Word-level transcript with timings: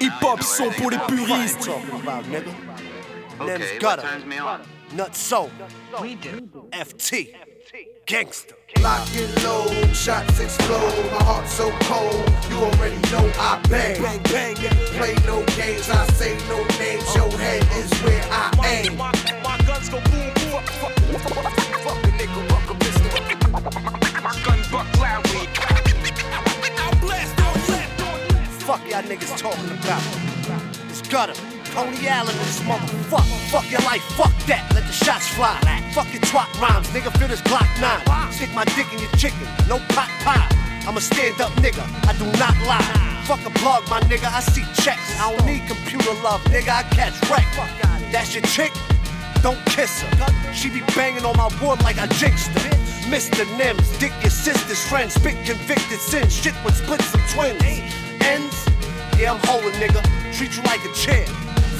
Hip-hop 0.00 0.42
son 0.42 0.70
pour 0.70 0.90
les 0.90 0.98
puristes. 0.98 1.68
Name's 3.40 3.78
Gutter. 3.80 4.02
Nutso. 4.94 5.50
FT. 6.72 7.34
Gangster. 8.06 8.54
Lock 8.80 9.06
and 9.16 9.44
load, 9.44 9.94
shots 9.94 10.40
explode. 10.40 11.10
My 11.12 11.22
heart 11.24 11.46
so 11.46 11.70
cold, 11.82 12.28
you 12.50 12.56
already 12.56 12.96
know 13.10 13.30
I 13.38 13.60
bang. 13.68 14.02
Bang, 14.02 14.22
bang, 14.24 14.56
Play 14.96 15.14
no 15.26 15.44
games, 15.56 15.88
I 15.88 16.06
say 16.08 16.36
no 16.48 16.64
names. 16.78 17.14
Your 17.14 17.30
head 17.38 17.62
is 17.76 17.90
where 18.02 18.24
I 18.30 18.50
aim. 18.64 18.96
My, 18.96 19.12
my 19.42 19.56
guns 19.66 19.88
go 19.88 20.00
boom, 20.00 20.32
boom. 20.34 20.62
Fuck, 20.80 20.92
fuck, 21.12 21.52
fuck 21.84 22.04
a 22.04 22.08
nigga, 22.18 22.48
fuck 22.50 22.70
a 22.70 22.74
pistol. 22.78 24.22
My 24.22 24.32
gun 24.44 24.60
buck 24.70 24.98
loudly. 24.98 25.48
I'll 26.78 27.00
blast 27.00 27.38
on 27.38 27.38
you. 27.38 27.41
Fuck 28.72 28.88
y'all 28.88 29.02
niggas 29.02 29.36
talking 29.36 29.68
about. 29.68 30.00
It's 30.88 31.02
Gutter. 31.02 31.36
Tony 31.76 32.08
Allen 32.08 32.32
and 32.32 32.40
this 32.40 32.60
motherfucker. 32.60 33.36
Fuck 33.52 33.70
your 33.70 33.82
life, 33.82 34.00
fuck 34.16 34.32
that. 34.48 34.64
Let 34.72 34.86
the 34.88 34.92
shots 34.96 35.28
fly. 35.28 35.60
Fuck 35.92 36.08
your 36.08 36.22
twat 36.22 36.48
rhymes, 36.56 36.88
nigga. 36.88 37.12
Feel 37.18 37.28
this 37.28 37.42
Glock 37.42 37.68
9. 37.84 38.32
Stick 38.32 38.48
my 38.54 38.64
dick 38.72 38.88
in 38.94 38.98
your 39.04 39.12
chicken, 39.20 39.44
no 39.68 39.76
pot 39.92 40.08
pie. 40.24 40.48
I'm 40.88 40.96
a 40.96 41.02
stand 41.02 41.38
up 41.42 41.52
nigga, 41.60 41.84
I 42.08 42.16
do 42.16 42.24
not 42.40 42.56
lie. 42.64 42.80
Fuck 43.28 43.44
a 43.44 43.52
blog, 43.60 43.84
my 43.90 44.00
nigga, 44.08 44.32
I 44.32 44.40
see 44.40 44.64
checks. 44.82 45.20
I 45.20 45.28
don't 45.28 45.44
need 45.44 45.68
computer 45.68 46.14
love, 46.24 46.40
nigga, 46.44 46.72
I 46.72 46.82
catch 46.96 47.12
wreck. 47.28 47.44
That's 48.10 48.32
your 48.34 48.44
chick? 48.44 48.72
Don't 49.42 49.60
kiss 49.66 50.00
her. 50.00 50.54
She 50.54 50.70
be 50.70 50.80
banging 50.96 51.26
on 51.26 51.36
my 51.36 51.52
wood 51.60 51.82
like 51.82 51.98
I 51.98 52.06
jinxed 52.16 52.48
her. 52.56 52.70
Mr. 53.12 53.44
Nims, 53.60 54.00
dick 54.00 54.12
your 54.22 54.30
sister's 54.30 54.82
friend, 54.88 55.12
spit 55.12 55.36
convicted 55.44 56.00
sin, 56.00 56.26
shit 56.30 56.54
would 56.64 56.72
split 56.72 57.02
some 57.02 57.20
twins. 57.28 57.91
Yeah, 59.18 59.32
I'm 59.32 59.40
holding, 59.44 59.72
nigga. 59.80 60.02
Treat 60.36 60.56
you 60.56 60.62
like 60.64 60.84
a 60.84 60.92
chair. 60.94 61.26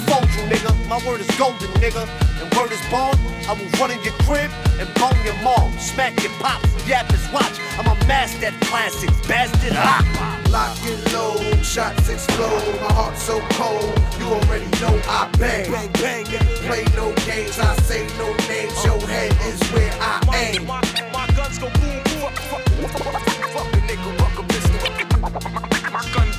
Fold 0.07 0.29
you, 0.35 0.43
nigga. 0.53 0.73
My 0.89 0.99
word 1.07 1.21
is 1.21 1.31
golden, 1.39 1.69
nigga. 1.81 2.06
And 2.41 2.55
word 2.55 2.73
is 2.73 2.81
bond. 2.91 3.19
I 3.48 3.55
will 3.55 3.69
run 3.81 3.91
in 3.91 4.03
your 4.05 4.15
crib 4.25 4.51
and 4.79 4.89
bone 4.95 5.17
your 5.25 5.34
mom. 5.43 5.73
Smack 5.79 6.23
your 6.23 6.33
pops, 6.39 6.69
yap 6.87 7.11
his 7.11 7.27
watch. 7.33 7.59
I'm 7.79 7.87
a 7.87 7.97
master 8.06 8.47
at 8.47 8.61
classics, 8.62 9.15
bastard. 9.27 9.73
Ah. 9.75 10.39
Lock 10.51 10.77
and 10.87 11.12
load, 11.12 11.65
shots 11.65 12.09
explode. 12.09 12.81
My 12.81 12.93
heart 12.93 13.17
so 13.17 13.41
cold, 13.59 13.83
you 14.21 14.27
already 14.27 14.67
know 14.81 14.95
I 15.09 15.28
bang. 15.39 15.71
Bang, 15.73 15.91
bang, 15.95 16.25
Play 16.67 16.84
no 16.95 17.12
games, 17.27 17.59
I 17.59 17.75
say 17.83 18.06
no 18.19 18.33
names. 18.47 18.84
Your 18.84 19.01
head 19.09 19.33
is 19.47 19.61
where 19.73 19.93
I 20.01 20.23
My, 20.27 20.37
aim. 20.39 20.67
my, 20.67 20.81
my 21.12 21.27
guns 21.34 21.59
go 21.59 21.69
boom, 21.71 22.03
boom. 22.05 22.31
Fuck, 22.31 22.62
fuck, 22.93 23.23
fuck 23.51 23.75
a 23.75 23.78
nigga, 23.89 24.19
fuck 24.19 24.39
a 24.39 24.43
pistol. 24.47 25.72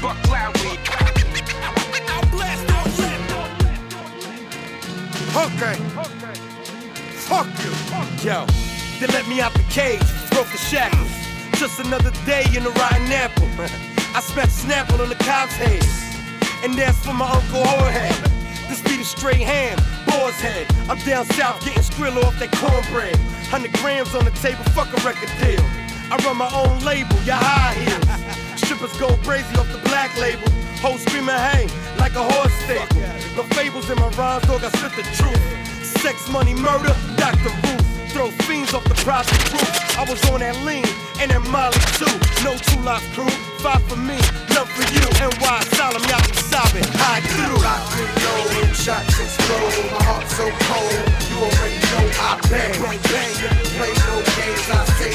Buck 0.01 0.17
loudly. 0.29 0.77
I'll 2.09 2.25
blast 2.31 2.63
Okay. 5.35 5.75
Fuck 7.23 7.47
you. 7.63 8.27
Yo, 8.27 8.45
they 8.99 9.07
let 9.07 9.27
me 9.27 9.41
out 9.41 9.53
the 9.53 9.63
cage, 9.69 10.01
broke 10.31 10.51
the 10.51 10.57
shackles. 10.57 11.09
Just 11.57 11.79
another 11.79 12.11
day 12.25 12.43
in 12.55 12.63
the 12.63 12.71
rotten 12.71 13.11
apple. 13.11 13.47
I 14.15 14.19
smacked 14.19 14.51
Snapple 14.51 14.99
on 14.99 15.09
the 15.09 15.15
cop's 15.15 15.55
head. 15.55 15.83
And 16.63 16.77
that's 16.77 16.97
for 17.05 17.13
my 17.13 17.29
Uncle 17.29 17.65
Jorge. 17.65 18.09
This 18.67 18.81
be 18.81 18.97
the 18.97 19.03
straight 19.03 19.41
ham, 19.41 19.77
boar's 20.05 20.35
head. 20.35 20.67
I'm 20.89 20.99
down 20.99 21.25
south 21.25 21.63
getting 21.65 21.81
skrill 21.81 22.21
off 22.23 22.37
that 22.39 22.51
cornbread. 22.51 23.17
100 23.51 23.73
grams 23.73 24.13
on 24.13 24.25
the 24.25 24.31
table, 24.31 24.63
fuck 24.75 24.87
a 24.91 25.01
record 25.07 25.29
deal. 25.41 25.63
I 26.11 26.17
run 26.25 26.37
my 26.37 26.51
own 26.53 26.79
label, 26.83 27.15
your 27.23 27.35
high 27.35 27.73
heels. 27.73 28.52
Strippers 28.57 28.95
go 28.97 29.15
crazy 29.23 29.55
off 29.57 29.71
the 29.71 29.79
black 29.89 30.15
label. 30.19 30.47
Hoes 30.81 31.01
screaming, 31.01 31.35
hey, 31.35 31.67
like 31.97 32.15
a 32.15 32.23
horse 32.23 32.53
staple. 32.65 33.01
No 33.35 33.43
fables 33.55 33.89
in 33.89 33.97
my 33.97 34.09
rhymes, 34.19 34.45
dog, 34.47 34.63
I 34.63 34.69
spit 34.77 34.93
the 34.95 35.03
truth. 35.15 35.41
Sex, 36.01 36.29
money, 36.29 36.53
murder, 36.53 36.93
Dr. 37.15 37.49
Ruth. 37.63 37.83
Throw 38.13 38.29
fiends 38.45 38.73
off 38.75 38.83
the 38.83 38.93
prostitute. 39.01 39.97
I 39.97 40.05
was 40.05 40.21
on 40.29 40.41
that 40.41 40.53
lean 40.61 40.85
and 41.19 41.31
that 41.31 41.41
Molly 41.49 41.73
too. 41.97 42.05
No 42.45 42.53
two 42.61 42.77
lots 42.85 43.07
crew, 43.17 43.25
five 43.57 43.81
for 43.89 43.95
me, 43.97 44.21
none 44.53 44.69
for 44.69 44.85
you. 44.93 45.01
NY 45.17 45.57
Solemn, 45.73 46.03
y'all 46.05 46.21
be 46.21 46.37
sobbing, 46.37 46.85
high 47.01 47.25
through. 47.25 47.57
Lock 47.57 47.81
and 47.97 48.13
load, 48.21 48.75
shots 48.75 49.17
explode. 49.17 49.97
My 49.97 50.03
heart 50.05 50.29
so 50.29 50.45
cold, 50.69 51.01
you 51.25 51.41
already 51.41 51.79
know 51.89 52.05
I 52.21 52.37
bang. 52.53 52.77
bang, 53.01 53.33
Play 53.81 53.93
no 54.05 54.15
games, 54.37 54.67
I 54.69 54.85
say. 55.01 55.13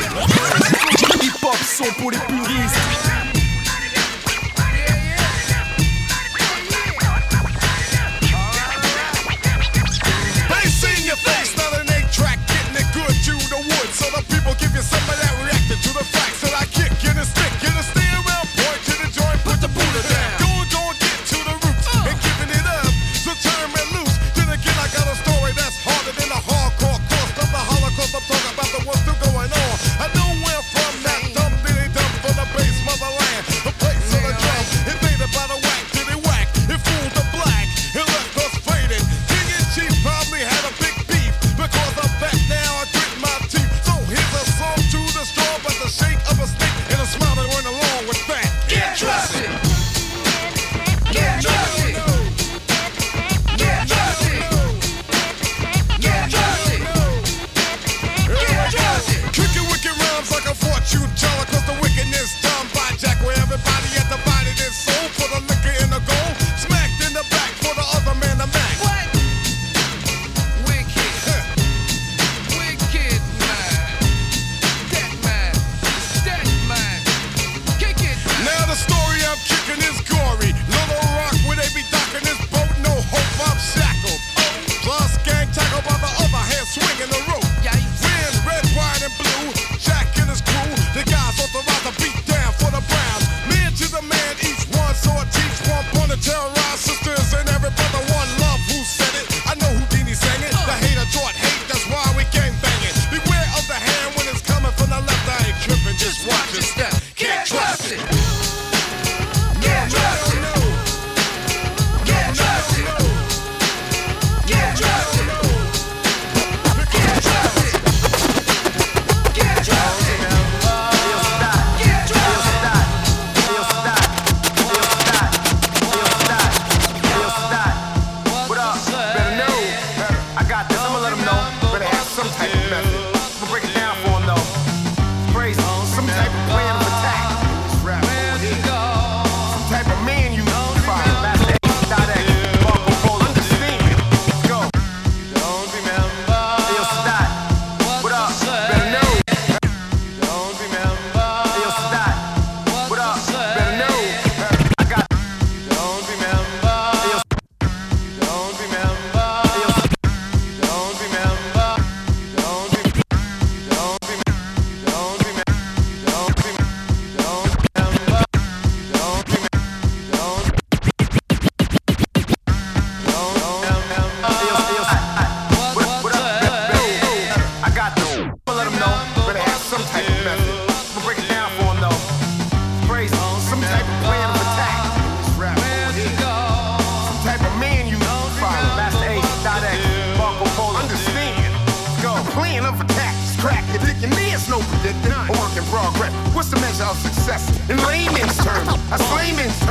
Hip-hop 1.23 1.55
son 1.63 1.93
pour 2.03 2.11
les 2.11 2.19
puristes. 2.27 3.28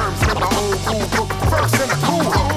Terms, 0.08 0.22
in 0.24 0.38
old 0.44 0.76
cool 0.86 1.26
book, 1.26 1.34
first 1.50 1.74
in 1.82 1.90
the 1.90 2.06
cool 2.06 2.57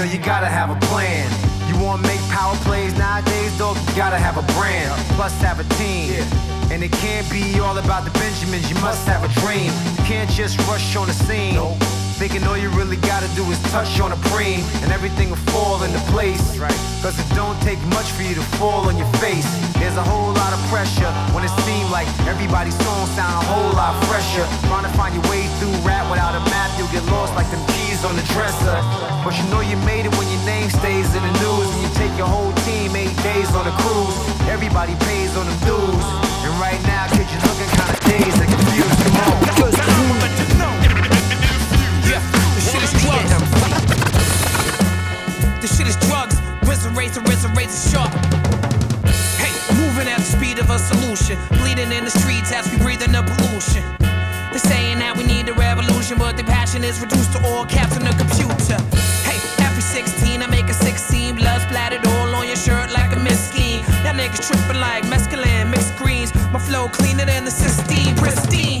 now. 0.00 0.10
You 0.10 0.18
gotta 0.18 0.46
have 0.46 0.70
a 0.70 0.78
plan. 0.86 1.28
You 1.68 1.76
wanna 1.84 2.02
make 2.02 2.20
power 2.30 2.56
plays 2.64 2.96
nowadays, 2.96 3.56
dog? 3.58 3.76
You 3.88 3.94
gotta 3.96 4.18
have 4.18 4.36
a 4.36 4.44
brand, 4.56 4.90
plus 5.16 5.34
have 5.40 5.60
a 5.60 5.66
team. 5.76 6.24
And 6.72 6.82
it 6.82 6.92
can't 7.04 7.28
be 7.30 7.58
all 7.60 7.76
about 7.76 8.04
the 8.04 8.12
Benjamins, 8.18 8.70
you 8.70 8.78
must 8.80 9.06
have 9.06 9.22
a 9.24 9.30
dream. 9.40 9.72
You 9.98 10.04
can't 10.04 10.30
just 10.30 10.58
rush 10.68 10.96
on 10.96 11.06
the 11.08 11.12
scene. 11.12 11.58
Thinking 12.20 12.44
all 12.44 12.56
you 12.56 12.68
really 12.70 12.96
gotta 12.96 13.28
do 13.34 13.44
is 13.50 13.58
touch 13.72 14.00
on 14.00 14.12
a 14.12 14.20
preem, 14.28 14.60
and 14.82 14.92
everything 14.92 15.30
will 15.30 15.44
fall 15.52 15.82
into 15.82 16.00
place. 16.12 16.40
Cause 17.02 17.16
it 17.18 17.28
don't 17.34 17.58
take 17.62 17.80
much 17.96 18.08
for 18.12 18.22
you 18.22 18.34
to 18.34 18.44
fall 18.60 18.88
on 18.88 18.96
your 18.96 19.10
face. 19.24 19.48
There's 19.80 19.96
a 19.96 20.04
whole 20.04 20.32
lot 20.34 20.52
of 20.52 20.60
pressure 20.68 21.10
when 21.32 21.44
it 21.44 21.54
seems 21.64 21.90
like 21.90 22.08
everybody's 22.28 22.76
song 22.84 23.06
sound 23.16 23.34
a 23.40 23.44
whole 23.48 23.72
lot 23.72 23.96
fresher. 24.04 24.44
Trying 24.68 24.84
to 24.84 24.92
find 24.96 25.14
your 25.16 25.24
way 25.32 25.48
through 25.58 25.72
rap 25.80 26.04
without 26.10 26.36
a 26.36 26.42
map, 26.52 26.70
you'll 26.76 26.92
get 26.92 27.04
lost 27.10 27.34
like 27.34 27.50
them 27.50 27.64
keys 27.72 27.89
on 28.04 28.16
the 28.16 28.22
dresser. 28.32 28.76
But 29.24 29.36
you 29.36 29.44
know 29.50 29.60
you 29.60 29.76
made 29.84 30.06
it 30.06 30.12
when 30.16 30.28
your 30.32 30.44
name 30.46 30.70
stays 30.70 31.08
in 31.14 31.22
the 31.22 31.34
news. 31.40 31.66
When 31.68 31.80
you 31.84 31.90
take 31.94 32.16
your 32.16 32.26
whole 32.26 32.52
team 32.64 32.96
eight 32.96 33.14
days 33.22 33.50
on 33.52 33.66
a 33.66 33.74
cruise, 33.82 34.16
everybody 34.48 34.94
pays 35.04 35.36
on 35.36 35.44
the 35.44 35.56
dues. 35.68 36.04
And 36.44 36.52
right 36.56 36.80
now, 36.88 37.08
kid, 37.12 37.28
you're 37.28 37.44
looking 37.44 37.68
kinda 37.76 37.96
dazed 38.08 38.40
and 38.40 38.48
confused. 38.48 38.96
Come 39.04 39.16
on. 39.20 39.36
Yeah, 42.08 42.22
this 42.54 42.64
shit 42.72 42.82
is 42.82 42.92
drugs. 43.04 43.32
This 45.60 45.76
shit 45.76 45.86
is 45.86 45.96
drugs. 46.08 46.36
Razor, 46.64 46.90
razor, 46.90 47.20
razor, 47.28 47.48
razor 47.52 47.90
sharp. 47.90 48.12
Hey, 49.36 49.52
moving 49.76 50.08
at 50.08 50.18
the 50.18 50.30
speed 50.36 50.58
of 50.58 50.70
a 50.70 50.78
solution. 50.78 51.36
Bleeding 51.58 51.92
in 51.92 52.04
the 52.04 52.10
streets 52.10 52.52
as 52.52 52.70
we 52.70 52.78
breathe 52.78 53.02
in 53.02 53.12
the 53.12 53.22
pollution. 53.22 53.99
They're 54.60 54.72
saying 54.72 54.98
that 54.98 55.16
we 55.16 55.24
need 55.24 55.48
a 55.48 55.54
revolution, 55.54 56.18
but 56.18 56.36
their 56.36 56.44
passion 56.44 56.84
is 56.84 57.00
reduced 57.00 57.32
to 57.32 57.40
all 57.46 57.64
caps 57.64 57.96
on 57.96 58.04
the 58.04 58.12
computer. 58.12 58.76
Hey, 59.24 59.40
every 59.64 59.80
16, 59.80 60.42
I 60.42 60.46
make 60.48 60.68
a 60.68 60.74
16. 60.74 61.36
Blood 61.36 61.62
splattered 61.62 62.04
all 62.04 62.34
on 62.34 62.46
your 62.46 62.56
shirt 62.56 62.92
like 62.92 63.12
a 63.12 63.20
miskin. 63.20 63.80
Y'all 64.04 64.12
niggas 64.12 64.44
tripping 64.44 64.80
like 64.80 65.04
mescaline, 65.04 65.70
mixed 65.70 65.96
greens. 65.96 66.34
My 66.52 66.58
flow 66.58 66.88
cleaner 66.88 67.24
than 67.24 67.44
the 67.44 67.50
Sistine, 67.50 68.14
pristine. 68.16 68.79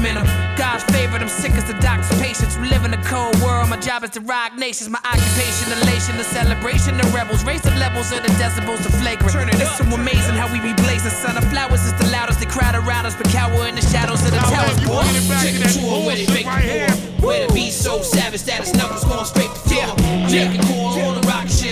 God 0.00 0.08
in 0.08 0.14
them. 0.16 0.56
God's 0.56 0.84
favorite, 0.92 1.22
I'm 1.22 1.28
sick 1.28 1.52
as 1.52 1.64
the 1.64 1.74
doctor's 1.80 2.10
patients. 2.20 2.56
We 2.58 2.68
live 2.68 2.84
in 2.84 2.92
a 2.92 3.02
cold 3.04 3.36
world, 3.40 3.68
my 3.68 3.76
job 3.76 4.04
is 4.04 4.10
to 4.10 4.20
rock 4.20 4.56
nations. 4.56 4.88
My 4.88 5.00
occupation, 5.04 5.72
elation, 5.82 6.16
the 6.16 6.24
celebration, 6.24 6.96
the 6.96 7.04
rebels. 7.12 7.44
Raise 7.44 7.62
the 7.62 7.74
levels 7.76 8.12
of 8.12 8.22
the 8.22 8.32
decibels, 8.40 8.82
the 8.82 8.92
flagrant. 9.00 9.32
Turn 9.32 9.48
it 9.48 9.54
it's 9.60 9.78
so 9.78 9.84
amazing 9.84 10.34
how 10.36 10.52
we 10.52 10.60
be 10.60 10.74
blazing. 10.74 11.10
Son 11.10 11.36
of 11.36 11.44
flowers 11.50 11.84
is 11.84 11.94
the 11.94 12.08
loudest, 12.12 12.40
they 12.40 12.46
crowd 12.46 12.74
around 12.74 13.06
us, 13.06 13.14
but 13.16 13.28
cower 13.28 13.66
in 13.68 13.74
the 13.74 13.82
shadows 13.82 14.24
of 14.24 14.30
the 14.30 14.36
Now, 14.36 14.50
towers. 14.50 14.80
you 14.80 14.88
boy. 14.88 15.02
bring 15.02 15.16
it 15.16 15.24
Check 15.40 15.72
to 15.72 15.80
the 15.80 16.04
where 16.06 16.16
they 16.16 16.26
make 16.32 16.46
right 16.46 16.88
the 17.20 17.26
Where 17.26 17.46
the 17.46 17.52
beat 17.52 17.72
so 17.72 18.00
savage 18.02 18.42
that 18.44 18.60
his 18.64 18.72
knuckles 18.74 19.04
going 19.04 19.24
straight 19.24 19.52
to 19.52 19.60
the 19.60 19.68
floor. 19.68 20.28
Making 20.30 20.62
core 20.68 20.96
on 21.04 21.20
the 21.20 21.24
rocket 21.28 21.52
ships, 21.52 21.69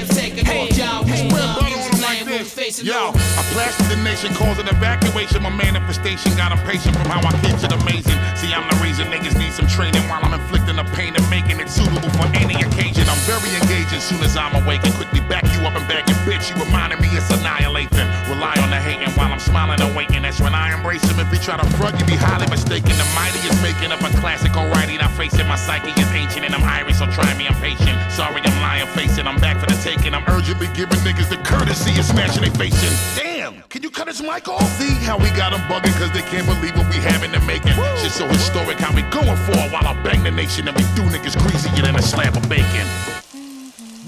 lane, 2.68 2.84
like 2.84 2.84
we 2.84 2.84
this. 2.84 2.84
facing 2.84 2.86
Yo, 2.86 2.92
no. 2.92 3.40
I 3.40 3.42
blasted 3.52 3.86
the 3.88 3.96
nation, 4.02 4.34
caused 4.34 4.60
an 4.60 4.68
evacuation. 4.68 5.42
My 5.42 5.50
manifestation 5.50 6.36
got 6.36 6.52
impatient 6.52 6.96
from 6.96 7.06
how 7.06 7.20
I 7.20 7.32
keeps 7.40 7.64
it 7.64 7.72
amazing. 7.72 8.18
See, 8.36 8.52
I'm 8.52 8.68
the 8.68 8.76
reason 8.82 9.08
niggas 9.08 9.38
need 9.38 9.52
some 9.52 9.66
training 9.66 10.02
while 10.08 10.20
I'm 10.22 10.34
inflicting 10.34 10.76
the 10.76 10.84
pain 10.94 11.16
and 11.16 11.24
making 11.30 11.60
it 11.60 11.68
suitable 11.68 12.10
for 12.10 12.26
any 12.36 12.54
occasion. 12.60 13.08
I'm 13.08 13.22
very 13.24 13.50
engaging 13.56 14.00
soon 14.00 14.20
as 14.22 14.36
I'm 14.36 14.54
awake 14.62 14.84
and 14.84 14.94
quickly 14.94 15.20
back 15.20 15.44
you 15.54 15.60
up 15.66 15.74
and 15.76 15.86
back 15.88 16.08
your 16.08 16.18
bitch. 16.28 16.50
You 16.50 16.62
reminding 16.62 17.00
me 17.00 17.08
it's 17.12 17.30
annihilating. 17.30 18.08
Rely 18.28 18.56
on 18.60 18.70
the 18.70 18.80
hating 18.80 19.12
while 19.16 19.32
I'm 19.32 19.40
smiling 19.40 19.80
and 19.80 19.94
waiting. 19.96 20.22
That's 20.22 20.40
when 20.40 20.54
I 20.54 20.74
embrace 20.74 21.04
him. 21.08 21.18
If 21.18 21.32
you 21.32 21.40
try 21.40 21.56
to 21.56 21.66
front, 21.76 21.98
you 21.98 22.04
be 22.06 22.16
highly 22.16 22.46
mistaken. 22.48 22.92
The 22.92 23.08
mighty 23.14 23.40
is 23.48 23.56
making 23.62 23.92
up 23.92 24.00
a 24.02 24.10
classic 24.20 24.52
alrighty. 24.52 24.98
Now 24.98 25.08
facing 25.16 25.48
my 25.48 25.56
psyche 25.56 25.90
is 26.00 26.10
ancient 26.12 26.44
and 26.44 26.54
I'm 26.54 26.64
Irish, 26.64 26.98
so 26.98 27.06
try 27.10 27.32
me, 27.36 27.46
I'm 27.46 27.56
patient. 27.60 27.96
Sorry, 28.12 28.40
I'm 28.44 28.60
lying, 28.60 28.86
facing. 28.92 29.26
I'm 29.26 29.38
back 29.40 29.58
for 29.58 29.66
the 29.66 29.78
taking. 29.82 30.14
I'm 30.14 30.24
urgently 30.28 30.68
giving 30.74 30.98
niggas 31.00 31.28
the 31.28 31.38
courtesy 31.42 31.98
of 31.98 32.04
smashing 32.04 32.42
they 32.42 32.57
facing. 32.58 32.94
Damn, 33.16 33.62
can 33.70 33.82
you 33.82 33.90
cut 33.90 34.08
his 34.08 34.20
mic 34.20 34.48
off? 34.48 34.62
See 34.78 34.92
how 35.06 35.16
we 35.16 35.30
got 35.38 35.52
them 35.52 35.60
bugging 35.70 35.94
cause 35.98 36.10
they 36.12 36.22
can't 36.22 36.46
believe 36.46 36.76
what 36.76 36.88
we 36.90 36.96
have 37.06 37.22
in 37.22 37.30
the 37.32 37.40
making. 37.46 37.72
Shit 38.02 38.12
so 38.12 38.26
historic 38.26 38.78
how 38.78 38.94
we 38.94 39.02
going 39.14 39.36
for 39.46 39.52
it 39.56 39.70
while 39.72 39.86
I 39.86 39.94
bang 40.02 40.22
the 40.22 40.30
nation 40.30 40.66
and 40.68 40.76
we 40.76 40.82
do 40.98 41.02
niggas 41.08 41.38
greasier 41.38 41.82
than 41.82 41.96
a 41.96 42.02
slab 42.02 42.36
of 42.36 42.48
bacon. 42.48 42.86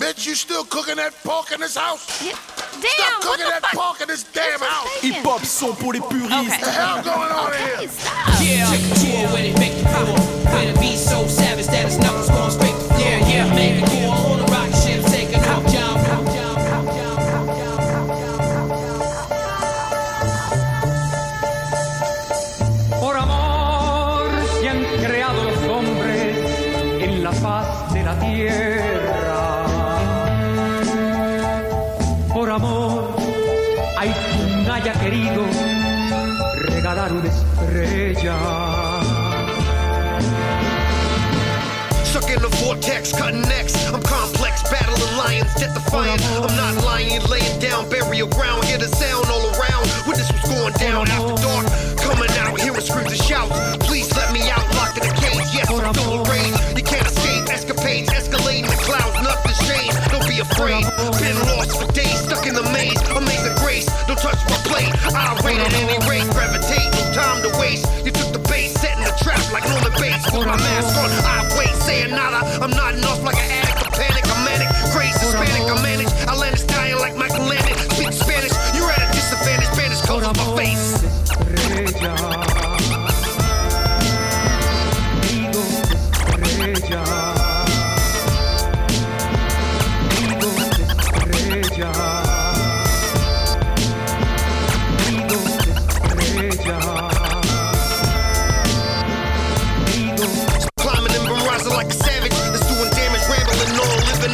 Bitch, 0.01 0.27
you 0.27 0.35
still 0.35 0.65
cooking 0.65 0.97
that 0.97 1.13
pork 1.23 1.53
in 1.53 1.61
this 1.61 1.77
house? 1.77 2.03
Damn, 2.25 2.35
Stop 2.35 2.81
what 2.81 3.23
cooking 3.23 3.45
the 3.45 3.51
that 3.53 3.63
fuck? 3.63 3.73
pork 3.75 4.01
in 4.01 4.09
this 4.09 4.25
damn 4.33 4.59
house. 4.61 4.89
Hip 5.03 5.17
hop 5.25 5.45
son 5.45 5.75
pour 5.77 5.93
les 5.93 6.01
puristes. 6.01 6.57
Okay. 6.57 6.65
The 6.65 6.71
hell 6.73 7.03
going 7.05 7.31
on 7.31 7.53
in 7.53 7.61
Okay, 7.61 7.81
here? 7.85 7.89
stop. 7.89 8.41
Yeah, 8.41 8.71
check 8.73 8.81
the 8.81 8.95
tour 8.97 9.29
where 9.37 9.43
they 9.45 9.55
make 9.61 9.77
the 9.77 9.85
tour. 9.93 10.17
Where 10.51 10.73
the 10.73 10.81
beat 10.81 10.97
so 10.97 11.27
savage 11.29 11.67
that 11.67 11.85
his 11.85 11.99
knuckles 11.99 12.31
lions, 45.93 46.40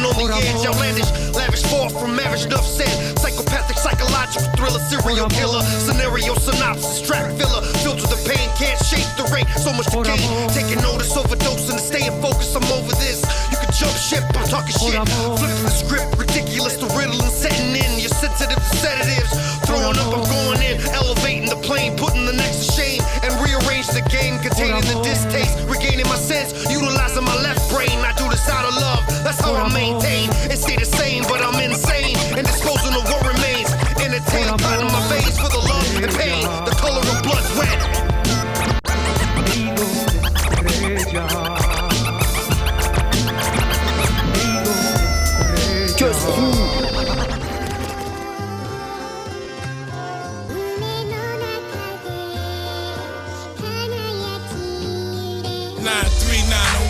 living 0.01 0.31
on 0.31 0.41
the 0.41 0.47
edge, 0.47 0.65
outlandish, 0.65 1.09
lavish, 1.33 1.63
far 1.67 1.89
from 1.89 2.15
marriage, 2.15 2.45
enough 2.45 2.65
said. 2.65 2.91
Psychopathic, 3.17 3.77
psychological 3.77 4.49
thriller, 4.57 4.81
serial 4.89 5.29
killer, 5.29 5.61
scenario 5.83 6.33
synopsis, 6.35 7.01
track 7.01 7.31
filler, 7.37 7.61
filter 7.83 8.07
the 8.07 8.19
pain, 8.27 8.47
can't 8.57 8.79
shake 8.85 9.07
the 9.17 9.25
rain. 9.33 9.45
So 9.57 9.73
much 9.73 9.87
to 9.91 10.03
gain, 10.03 10.49
taking 10.53 10.81
notice, 10.81 11.13
overdosing, 11.15 11.77
and 11.77 11.83
staying 11.83 12.15
focused. 12.21 12.55
I'm 12.55 12.65
over 12.71 12.93
this. 12.97 13.23
You 13.51 13.57
can 13.57 13.71
jump 13.73 13.95
ship, 13.97 14.23
I'm 14.35 14.47
talking 14.47 14.75
shit. 14.75 14.97
Flipping 15.37 15.65
the 15.65 15.73
script, 15.73 16.17
ridiculous, 16.17 16.77
the 16.77 16.89
riddle 16.97 17.19
and 17.21 17.33
setting 17.33 17.75
in. 17.75 17.91
You're 17.99 18.13
sensitive 18.13 18.57
to 18.57 18.73
sedatives, 18.77 19.33
throwing 19.65 19.97
up, 19.97 20.09
I'm 20.13 20.25
going 20.25 20.61
in, 20.61 20.81
elevating 20.93 21.49
the 21.49 21.59
plane, 21.65 21.97
putting 21.97 22.25
the 22.25 22.33
next 22.33 22.65
to 22.65 22.67
shame, 22.77 23.01
and 23.23 23.31
rearrange 23.41 23.87
the 23.87 24.03
game, 24.09 24.39
containing 24.39 24.83
the 24.85 25.01
distaste, 25.03 25.57
regaining 25.67 26.07
my 26.07 26.17
sense, 26.17 26.53
utilizing. 26.69 26.96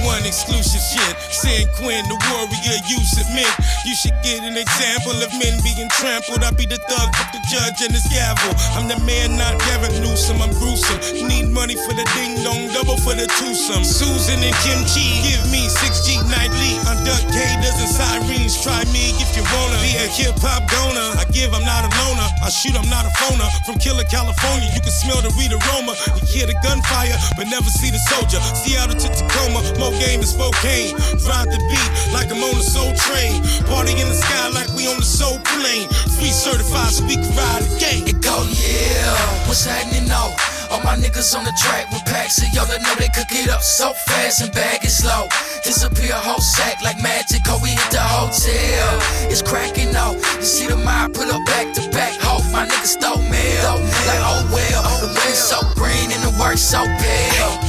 93901 0.08 0.26
exclusive 0.26 0.80
shit. 0.80 1.16
San 1.32 1.68
Quinn, 1.76 2.04
the 2.08 2.18
warrior, 2.32 2.78
you 2.88 3.00
submit. 3.04 3.52
You 3.84 3.96
should 3.96 4.16
get 4.24 4.40
an 4.44 4.56
example 4.56 5.16
of 5.20 5.30
men 5.36 5.60
being 5.64 5.90
trampled. 6.00 6.44
I 6.44 6.52
be 6.56 6.66
the 6.66 6.80
thug 6.88 7.10
with 7.12 7.32
the 7.36 7.42
judge 7.52 7.84
and 7.84 7.92
his 7.92 8.08
gavel. 8.08 8.56
I'm 8.76 8.88
the 8.88 9.00
man, 9.04 9.36
not 9.36 9.60
Gavin 9.68 9.92
Newsom. 10.00 10.40
I'm 10.42 10.52
gruesome. 10.56 11.00
Need 11.28 11.52
money 11.52 11.76
for 11.76 11.92
the 11.92 12.08
ding 12.16 12.40
dong, 12.44 12.72
double 12.72 12.98
for 13.04 13.16
the 13.16 13.28
twosome. 13.28 13.84
Susan 13.84 14.40
and 14.40 14.56
Kim 14.64 14.80
Chi, 14.88 15.04
give 15.28 15.44
me 15.52 15.68
6G 15.68 16.24
nightly. 16.32 16.80
I'm 16.88 17.04
Duck 17.04 17.24
Gators 17.32 17.78
and 17.84 17.92
sirens. 17.92 18.56
Try 18.64 18.88
me 18.96 19.12
if 19.20 19.36
you 19.36 19.44
wanna 19.44 19.80
be 19.84 19.92
a 20.00 20.08
hip 20.08 20.40
hop 20.40 20.64
goner. 20.72 21.20
I 21.20 21.28
give, 21.36 21.52
I'm 21.52 21.64
not 21.68 21.84
a 21.84 21.92
loner. 22.00 22.28
I 22.44 22.50
shoot, 22.50 22.76
I'm 22.80 22.88
not 22.88 23.04
a 23.04 23.12
phoner. 23.20 23.48
From 23.68 23.76
Killer, 23.80 24.08
California, 24.08 24.72
you 24.72 24.80
can 24.80 24.92
smell 24.92 25.20
the 25.20 25.32
weed 25.36 25.52
aroma. 25.52 25.94
You 26.16 26.24
hear 26.24 26.48
the 26.48 26.56
gunfire, 26.64 27.16
but 27.36 27.48
never 27.52 27.68
see 27.68 27.92
the 27.92 28.00
soldier. 28.08 28.40
Seattle 28.56 28.96
to 28.96 29.08
Tacoma, 29.12 29.60
game 30.00 30.22
than 30.22 30.30
Spokane. 30.30 30.94
Ride 31.26 31.50
the 31.50 31.60
beat 31.70 31.92
like 32.14 32.32
I'm 32.32 32.42
on 32.42 32.56
a 32.56 32.64
soul 32.64 32.94
train. 32.96 33.42
Party 33.66 33.94
in 33.98 34.08
the 34.08 34.18
sky 34.18 34.50
like 34.54 34.70
we 34.74 34.88
on 34.88 34.98
the 34.98 35.06
soul 35.06 35.38
plane. 35.44 35.90
Free 36.18 36.34
certified 36.34 36.94
so 36.94 37.06
we 37.06 37.16
can 37.16 37.30
ride 37.36 37.66
again. 37.76 38.08
It 38.08 38.22
go, 38.22 38.38
yeah. 38.54 39.48
What's 39.48 39.66
happening 39.66 40.08
now? 40.08 40.34
All 40.70 40.84
my 40.84 40.96
niggas 40.96 41.32
on 41.36 41.46
the 41.46 41.56
track 41.56 41.90
with 41.92 42.04
packs 42.06 42.44
of 42.44 42.52
y'all 42.54 42.68
that 42.68 42.82
know 42.84 42.94
they 43.00 43.08
cook 43.16 43.32
it 43.32 43.50
up 43.50 43.62
so 43.62 43.94
fast 43.94 44.42
and 44.42 44.52
bag 44.52 44.84
it 44.84 44.92
slow. 44.92 45.28
Disappear 45.64 46.14
whole 46.14 46.44
sack 46.44 46.82
like 46.84 47.02
magic, 47.02 47.42
oh 47.48 47.60
we 47.64 47.70
hit 47.70 47.92
the 47.92 48.04
hotel. 48.04 48.92
It's 49.32 49.42
cracking 49.42 49.96
out. 49.96 50.16
You 50.36 50.44
see 50.44 50.68
the 50.68 50.76
mob 50.76 51.14
pull 51.14 51.32
up 51.32 51.46
back 51.46 51.74
to 51.76 51.90
back. 51.92 52.20
Hope 52.20 52.44
my 52.52 52.68
niggas 52.68 53.00
stole 53.00 53.24
mail. 53.32 53.80
Like 54.12 54.20
oh 54.20 54.44
well, 54.52 54.82
oh, 54.84 55.08
the 55.08 55.08
wind's 55.08 55.40
so 55.40 55.64
green 55.76 56.12
and 56.12 56.22
the 56.24 56.36
work 56.36 56.58
so 56.58 56.84
pale. 57.00 57.67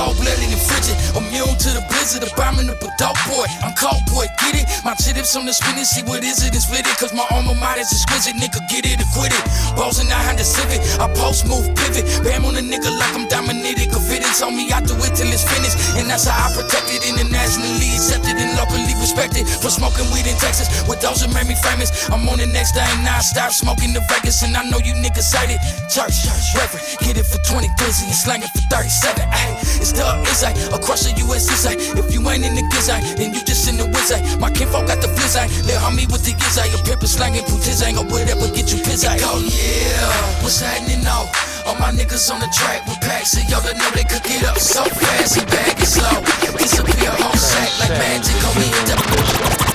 I'm 0.00 0.16
cold 0.16 0.24
blooded 0.24 0.48
and 0.48 0.64
frigid, 0.64 0.96
immune 1.12 1.60
to 1.60 1.76
the 1.76 1.84
blizzard, 1.92 2.24
abominable 2.24 2.88
dope 2.96 3.20
boy. 3.28 3.44
I'm 3.60 3.76
cold 3.76 4.00
boy, 4.08 4.24
get 4.40 4.56
it? 4.56 4.64
My 4.80 4.96
chips 4.96 5.36
on 5.36 5.44
the 5.44 5.52
spinach, 5.52 5.92
see 5.92 6.00
what 6.08 6.24
is 6.24 6.40
it 6.40 6.56
and 6.56 6.64
split 6.64 6.88
it. 6.88 6.96
Cause 6.96 7.12
my 7.12 7.28
alma 7.28 7.52
mater's 7.52 7.92
exquisite, 7.92 8.32
nigga, 8.40 8.64
get 8.72 8.88
it 8.88 8.96
or 8.96 9.10
quit 9.12 9.28
it. 9.28 9.44
Balls 9.76 10.00
in 10.00 10.08
the 10.08 10.16
Honda 10.16 10.40
Civic, 10.40 10.80
I 10.96 11.04
post 11.12 11.44
move 11.44 11.68
pivot. 11.76 12.08
Bam 12.24 12.48
on 12.48 12.56
a 12.56 12.64
nigga 12.64 12.88
like 12.96 13.12
I'm 13.12 13.28
dominated. 13.28 13.92
Confidence 13.92 14.40
on 14.40 14.56
me, 14.56 14.72
I 14.72 14.80
do 14.80 14.96
it 15.04 15.12
till 15.12 15.28
it's 15.28 15.44
finished. 15.44 15.76
And 16.00 16.08
that's 16.08 16.24
how 16.24 16.32
I 16.32 16.48
protect 16.56 16.88
it 16.88 17.04
internationally 17.04 17.92
accepted 17.92 18.40
and 18.40 18.56
locally 18.56 18.96
respected. 18.96 19.44
For 19.60 19.68
smoking 19.68 20.08
weed 20.16 20.24
in 20.24 20.36
Texas, 20.40 20.72
with 20.88 21.04
those 21.04 21.20
that 21.20 21.28
made 21.36 21.44
me 21.44 21.60
famous. 21.60 21.92
I'm 22.08 22.24
on 22.24 22.40
the 22.40 22.48
next 22.48 22.72
now 23.04 23.20
I 23.20 23.20
stop 23.20 23.52
smoking 23.52 23.92
the 23.92 24.00
Vegas. 24.08 24.40
And 24.40 24.56
I 24.56 24.64
know 24.64 24.80
you 24.80 24.96
niggas 24.96 25.28
hate 25.28 25.52
it. 25.52 25.60
Church, 25.92 26.24
reverend, 26.56 26.88
get 27.04 27.20
it 27.20 27.28
for 27.28 27.36
20 27.44 27.68
glizzy 27.76 28.08
and 28.08 28.16
slang 28.16 28.40
it 28.40 28.48
for 28.56 28.64
37. 28.72 29.28
Ay, 29.28 29.60
it's 29.76 29.89
the 29.92 30.04
Izzy, 30.30 30.50
across 30.74 31.04
the 31.04 31.12
US 31.26 31.50
Izzy. 31.50 31.74
If 31.98 32.12
you 32.12 32.20
ain't 32.28 32.44
in 32.44 32.54
the 32.54 32.64
gizzy, 32.72 32.98
then 33.16 33.34
you 33.34 33.42
just 33.44 33.68
in 33.68 33.76
the 33.76 33.84
wizzy. 33.84 34.18
My 34.38 34.50
kinfolk 34.50 34.86
got 34.86 35.00
the 35.00 35.08
flizzy. 35.08 35.44
Lil 35.66 35.78
homie 35.80 36.10
with 36.10 36.24
the 36.24 36.32
gizzy. 36.32 36.66
A 36.74 36.78
pimp 36.84 37.02
is 37.02 37.12
slanging 37.12 37.44
putizzy 37.44 37.96
or 37.96 38.04
whatever 38.06 38.48
get 38.54 38.72
you 38.72 38.78
pizzy. 38.82 39.08
Oh 39.26 39.40
yeah, 39.40 40.42
what's 40.42 40.60
happening 40.60 41.02
now? 41.02 41.30
All 41.66 41.76
my 41.76 41.92
niggas 41.92 42.30
on 42.32 42.40
the 42.40 42.48
track 42.52 42.86
with 42.86 43.00
packs 43.00 43.36
of 43.36 43.44
y'all 43.48 43.60
that 43.62 43.76
know 43.76 43.90
they 43.92 44.04
cook 44.04 44.26
it 44.26 44.44
up 44.44 44.58
so 44.58 44.84
fast 44.84 45.38
and 45.38 45.46
bag 45.48 45.78
it 45.78 45.86
slow. 45.86 46.22
Disappear 46.56 47.10
whole 47.20 47.36
sack 47.36 47.70
like 47.80 47.98
magic. 47.98 48.36
Oh, 48.42 49.69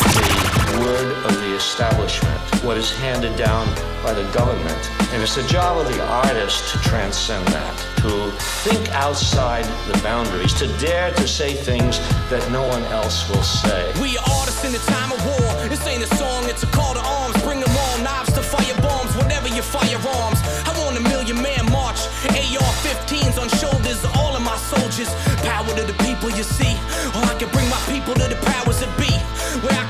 establishment, 1.55 2.39
what 2.63 2.77
is 2.77 2.91
handed 2.97 3.35
down 3.37 3.65
by 4.03 4.13
the 4.13 4.23
government. 4.31 4.81
And 5.11 5.23
it's 5.23 5.35
the 5.35 5.47
job 5.47 5.77
of 5.77 5.87
the 5.91 6.03
artist 6.05 6.71
to 6.71 6.77
transcend 6.79 7.47
that, 7.49 7.75
to 8.03 8.31
think 8.67 8.89
outside 8.91 9.65
the 9.87 9.97
boundaries, 10.03 10.53
to 10.55 10.67
dare 10.77 11.11
to 11.13 11.27
say 11.27 11.53
things 11.53 11.97
that 12.29 12.43
no 12.51 12.67
one 12.67 12.83
else 12.91 13.27
will 13.29 13.43
say. 13.43 13.91
We 14.01 14.17
are 14.17 14.27
artists 14.39 14.63
in 14.65 14.73
the 14.73 14.83
time 14.91 15.11
of 15.11 15.19
war. 15.25 15.69
This 15.69 15.85
ain't 15.87 16.03
a 16.03 16.11
song, 16.15 16.45
it's 16.49 16.63
a 16.63 16.67
call 16.67 16.93
to 16.93 16.99
arms. 16.99 17.41
Bring 17.41 17.61
them 17.61 17.71
all, 17.71 17.97
knives 18.03 18.33
to 18.33 18.43
fire 18.43 18.75
bombs, 18.81 19.15
whatever 19.15 19.47
your 19.47 19.63
firearms. 19.63 20.39
I 20.67 20.75
want 20.83 20.97
a 20.97 21.03
million 21.09 21.41
man 21.41 21.65
march. 21.71 21.99
AR 22.29 22.73
15s 22.83 23.39
on 23.39 23.47
shoulders, 23.57 24.03
all 24.19 24.35
of 24.35 24.43
my 24.43 24.57
soldiers. 24.57 25.09
Power 25.47 25.71
to 25.79 25.83
the 25.83 25.97
people, 26.03 26.29
you 26.29 26.43
see. 26.43 26.75
Or 27.15 27.23
I 27.23 27.35
can 27.39 27.49
bring 27.49 27.69
my 27.69 27.81
people 27.87 28.13
to 28.13 28.27
the 28.27 28.39
powers 28.43 28.79
that 28.81 28.91
be. 28.99 29.04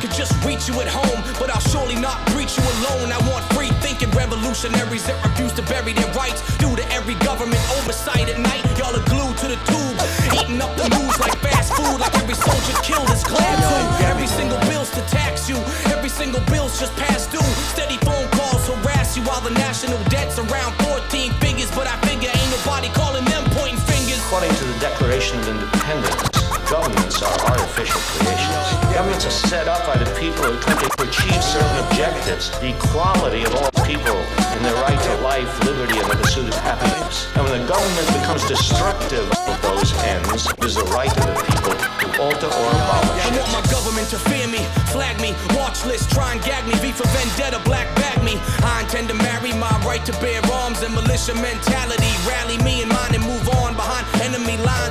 Could 0.06 0.14
just 0.14 0.38
reach 0.46 0.70
you 0.70 0.78
at 0.86 0.88
home, 0.88 1.18
but 1.42 1.50
I'll 1.50 1.66
surely 1.74 1.98
not 1.98 2.22
reach 2.38 2.62
you 2.62 2.66
alone. 2.78 3.10
I 3.10 3.18
want 3.26 3.42
free 3.58 3.74
thinking 3.82 4.14
revolutionaries 4.14 5.02
that 5.10 5.18
refuse 5.26 5.50
to 5.58 5.66
bury 5.66 5.98
their 5.98 6.06
rights 6.14 6.46
due 6.62 6.78
to 6.78 6.86
every 6.94 7.18
government 7.26 7.58
oversight 7.82 8.30
at 8.30 8.38
night. 8.38 8.62
Y'all 8.78 8.94
are 8.94 9.02
glued 9.10 9.34
to 9.42 9.50
the 9.50 9.58
tube, 9.66 9.98
eating 10.38 10.62
up 10.62 10.70
the 10.78 10.86
news 10.94 11.18
like 11.18 11.34
fast 11.42 11.74
food, 11.74 11.98
like 11.98 12.14
every 12.22 12.38
soldier 12.38 12.78
killed 12.86 13.10
is 13.10 13.26
glad 13.26 13.58
to. 13.58 14.06
Every 14.06 14.30
single 14.30 14.62
bill's 14.70 14.94
to 14.94 15.02
tax 15.10 15.50
you, 15.50 15.58
every 15.90 16.14
single 16.14 16.42
bill's 16.54 16.78
just 16.78 16.94
past 17.02 17.34
due. 17.34 17.42
Steady 17.74 17.98
phone 18.06 18.30
calls 18.38 18.62
harass 18.70 19.18
you 19.18 19.26
while 19.26 19.42
the 19.42 19.58
national 19.58 19.98
debt's 20.14 20.38
around 20.38 20.78
14 20.86 21.34
figures, 21.42 21.74
but 21.74 21.90
I 21.90 21.98
figure 22.06 22.30
ain't 22.30 22.52
nobody 22.54 22.94
calling 22.94 23.26
them 23.26 23.42
pointing 23.58 23.82
fingers. 23.90 24.22
According 24.30 24.54
to 24.54 24.66
the 24.70 24.78
Declaration 24.78 25.42
of 25.42 25.50
Independence, 25.50 26.30
governments 26.70 27.26
are 27.26 27.34
artificial 27.50 28.02
creations. 28.22 28.85
Governments 28.96 29.26
are 29.28 29.50
set 29.52 29.68
up 29.68 29.84
by 29.84 30.00
the 30.00 30.08
people 30.16 30.48
who 30.48 30.56
to 30.56 31.04
achieve 31.04 31.44
certain 31.44 31.84
objectives. 31.84 32.48
The 32.64 32.72
equality 32.72 33.44
of 33.44 33.52
all 33.60 33.68
people 33.84 34.16
and 34.56 34.64
their 34.64 34.80
right 34.80 34.96
to 34.96 35.14
life, 35.20 35.52
liberty, 35.68 36.00
and 36.00 36.08
the 36.08 36.16
pursuit 36.16 36.48
of 36.48 36.56
happiness. 36.64 37.28
And 37.36 37.44
when 37.44 37.60
the 37.60 37.68
government 37.68 38.08
becomes 38.16 38.48
destructive 38.48 39.28
of 39.52 39.60
those 39.68 39.92
ends, 40.08 40.48
it 40.48 40.64
is 40.64 40.80
the 40.80 40.88
right 40.96 41.12
of 41.12 41.28
the 41.28 41.44
people 41.44 41.76
to 41.76 42.08
alter 42.24 42.48
or 42.48 42.68
abolish 42.72 43.20
I 43.20 43.36
want 43.36 43.52
my 43.52 43.64
government 43.68 44.08
to 44.16 44.20
fear 44.32 44.48
me, 44.48 44.64
flag 44.96 45.20
me, 45.20 45.36
watch 45.60 45.84
list, 45.84 46.16
try 46.16 46.32
and 46.32 46.40
gag 46.48 46.64
me, 46.64 46.80
V 46.80 46.96
for 46.96 47.04
vendetta, 47.12 47.60
black 47.68 47.92
bag 48.00 48.24
me. 48.24 48.40
I 48.64 48.88
intend 48.88 49.12
to 49.12 49.18
marry 49.20 49.52
my 49.60 49.76
right 49.84 50.06
to 50.08 50.16
bear 50.24 50.40
arms 50.64 50.88
and 50.88 50.96
militia 50.96 51.36
mentality. 51.36 52.16
Rally 52.24 52.64
me 52.64 52.80
and 52.80 52.88
mine 52.96 53.12
and 53.12 53.28
move 53.28 53.44
on 53.50 53.55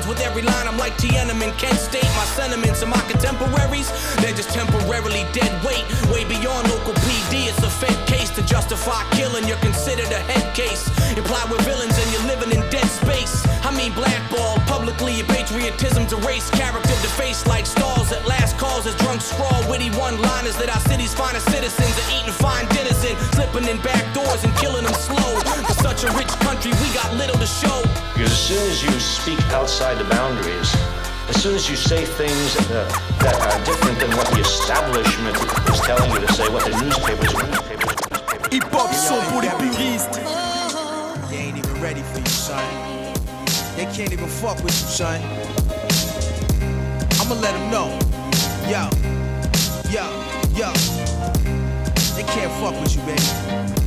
With 0.07 0.21
every 0.21 0.43
line, 0.43 0.67
I'm 0.67 0.77
like 0.77 0.93
Tiananmen, 0.97 1.57
Kent 1.57 1.79
State. 1.79 2.05
My 2.15 2.25
sentiments 2.37 2.81
and 2.83 2.91
my 2.91 3.01
contemporaries, 3.09 3.89
they're 4.21 4.37
just 4.37 4.49
temporarily 4.49 5.25
dead 5.33 5.51
weight. 5.65 5.85
Way 6.13 6.25
beyond 6.25 6.69
local 6.69 6.93
PD, 7.05 7.49
it's 7.49 7.63
a 7.63 7.69
fed 7.69 7.97
case 8.07 8.29
to 8.37 8.41
justify 8.45 9.01
killing. 9.11 9.47
You're 9.47 9.63
considered 9.65 10.11
a 10.11 10.21
head 10.29 10.55
case. 10.55 10.87
Imply 11.17 11.41
we're 11.49 11.61
villains 11.63 11.97
and 11.97 12.07
you're 12.13 12.27
living 12.29 12.51
in 12.53 12.61
dead 12.69 12.85
space. 12.85 13.45
I 13.65 13.75
mean, 13.75 13.93
blackball 13.93 14.59
publicly, 14.67 15.13
your 15.13 15.25
patriotism 15.25 15.45
patriotism's 15.55 16.13
erased. 16.13 16.51
Character 16.53 16.95
defaced 17.01 17.47
like 17.47 17.65
stalls 17.65 18.11
at 18.11 18.25
last 18.27 18.57
calls 18.57 18.85
as 18.85 18.95
drunk 18.95 19.21
scrawl. 19.21 19.61
Witty 19.69 19.89
one 19.97 20.19
liners 20.21 20.55
that 20.57 20.69
our 20.69 20.79
city's 20.81 21.13
finest 21.13 21.49
citizens 21.49 21.93
are 22.01 22.09
eating 22.17 22.33
fine 22.33 22.67
dinners 22.69 23.03
in. 23.03 23.15
Slipping 23.33 23.67
in 23.67 23.77
back 23.81 24.03
doors 24.13 24.43
and 24.43 24.53
killing 24.57 24.83
them 24.83 24.93
slow. 24.93 25.39
For 25.67 25.73
such 25.73 26.03
a 26.03 26.11
rich 26.13 26.33
country, 26.45 26.71
we 26.81 26.87
got 26.93 27.13
little 27.15 27.37
to 27.37 27.47
show. 27.47 27.81
Because 28.13 28.31
as 28.31 28.39
soon 28.39 28.63
as 28.69 28.83
you 28.83 28.91
speak 28.99 29.39
outside 29.51 29.94
the 29.97 30.03
boundaries, 30.09 30.73
as 31.29 31.41
soon 31.41 31.55
as 31.55 31.69
you 31.69 31.75
say 31.75 32.05
things 32.05 32.55
uh, 32.71 32.85
that 33.19 33.35
are 33.39 33.65
different 33.65 33.99
than 33.99 34.09
what 34.17 34.27
the 34.27 34.41
establishment 34.41 35.35
is 35.69 35.79
telling 35.81 36.11
you 36.11 36.19
to 36.19 36.33
say, 36.33 36.47
what 36.49 36.63
the 36.65 36.71
newspapers, 36.83 37.33
newspapers, 37.33 37.49
newspapers. 37.49 38.51
Hip 38.51 38.63
hop 38.71 38.93
son 38.93 39.21
pour 39.31 39.41
les 39.41 39.49
puristes. 39.49 40.19
They 41.29 41.37
ain't 41.37 41.57
even 41.57 41.81
ready 41.81 42.01
for 42.01 42.19
you, 42.19 42.25
son. 42.25 42.63
They 43.75 43.85
can't 43.85 44.11
even 44.11 44.27
fuck 44.27 44.57
with 44.63 44.73
you, 44.73 44.87
son. 44.87 45.21
I'ma 47.19 47.35
let 47.35 47.53
them 47.53 47.71
know. 47.71 47.87
Yo, 48.67 48.89
yo, 49.89 50.05
yo. 50.55 50.73
They 52.15 52.23
can't 52.23 52.51
fuck 52.59 52.79
with 52.81 52.95
you, 52.95 53.01
baby. 53.03 53.84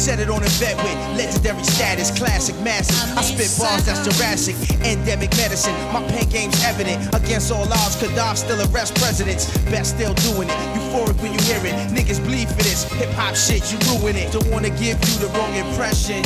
Set 0.00 0.18
it 0.18 0.30
on 0.30 0.42
a 0.42 0.48
bed 0.58 0.76
with 0.80 0.96
legendary 1.18 1.62
status, 1.62 2.10
classic 2.10 2.58
massive. 2.62 2.96
I 3.18 3.20
spit 3.20 3.52
bars 3.60 3.84
that's 3.84 4.00
Jurassic, 4.00 4.56
endemic 4.82 5.30
medicine. 5.36 5.74
My 5.92 6.02
pain 6.08 6.26
game's 6.30 6.64
evident. 6.64 7.14
Against 7.14 7.52
all 7.52 7.70
odds, 7.70 8.00
Gaddafi 8.00 8.36
still 8.38 8.60
arrest 8.72 8.94
presidents. 8.94 9.52
Best 9.68 9.96
still 9.96 10.14
doing 10.14 10.48
it. 10.48 10.56
Euphoric 10.72 11.20
when 11.20 11.34
you 11.34 11.40
hear 11.44 11.60
it. 11.66 11.74
Niggas 11.92 12.24
bleed 12.24 12.48
for 12.48 12.62
this. 12.64 12.90
Hip 12.94 13.10
hop 13.10 13.36
shit, 13.36 13.60
you 13.70 13.76
ruin 13.92 14.16
it. 14.16 14.32
Don't 14.32 14.50
wanna 14.50 14.70
give 14.70 14.96
you 15.04 15.14
the 15.20 15.28
wrong 15.36 15.54
impression. 15.54 16.24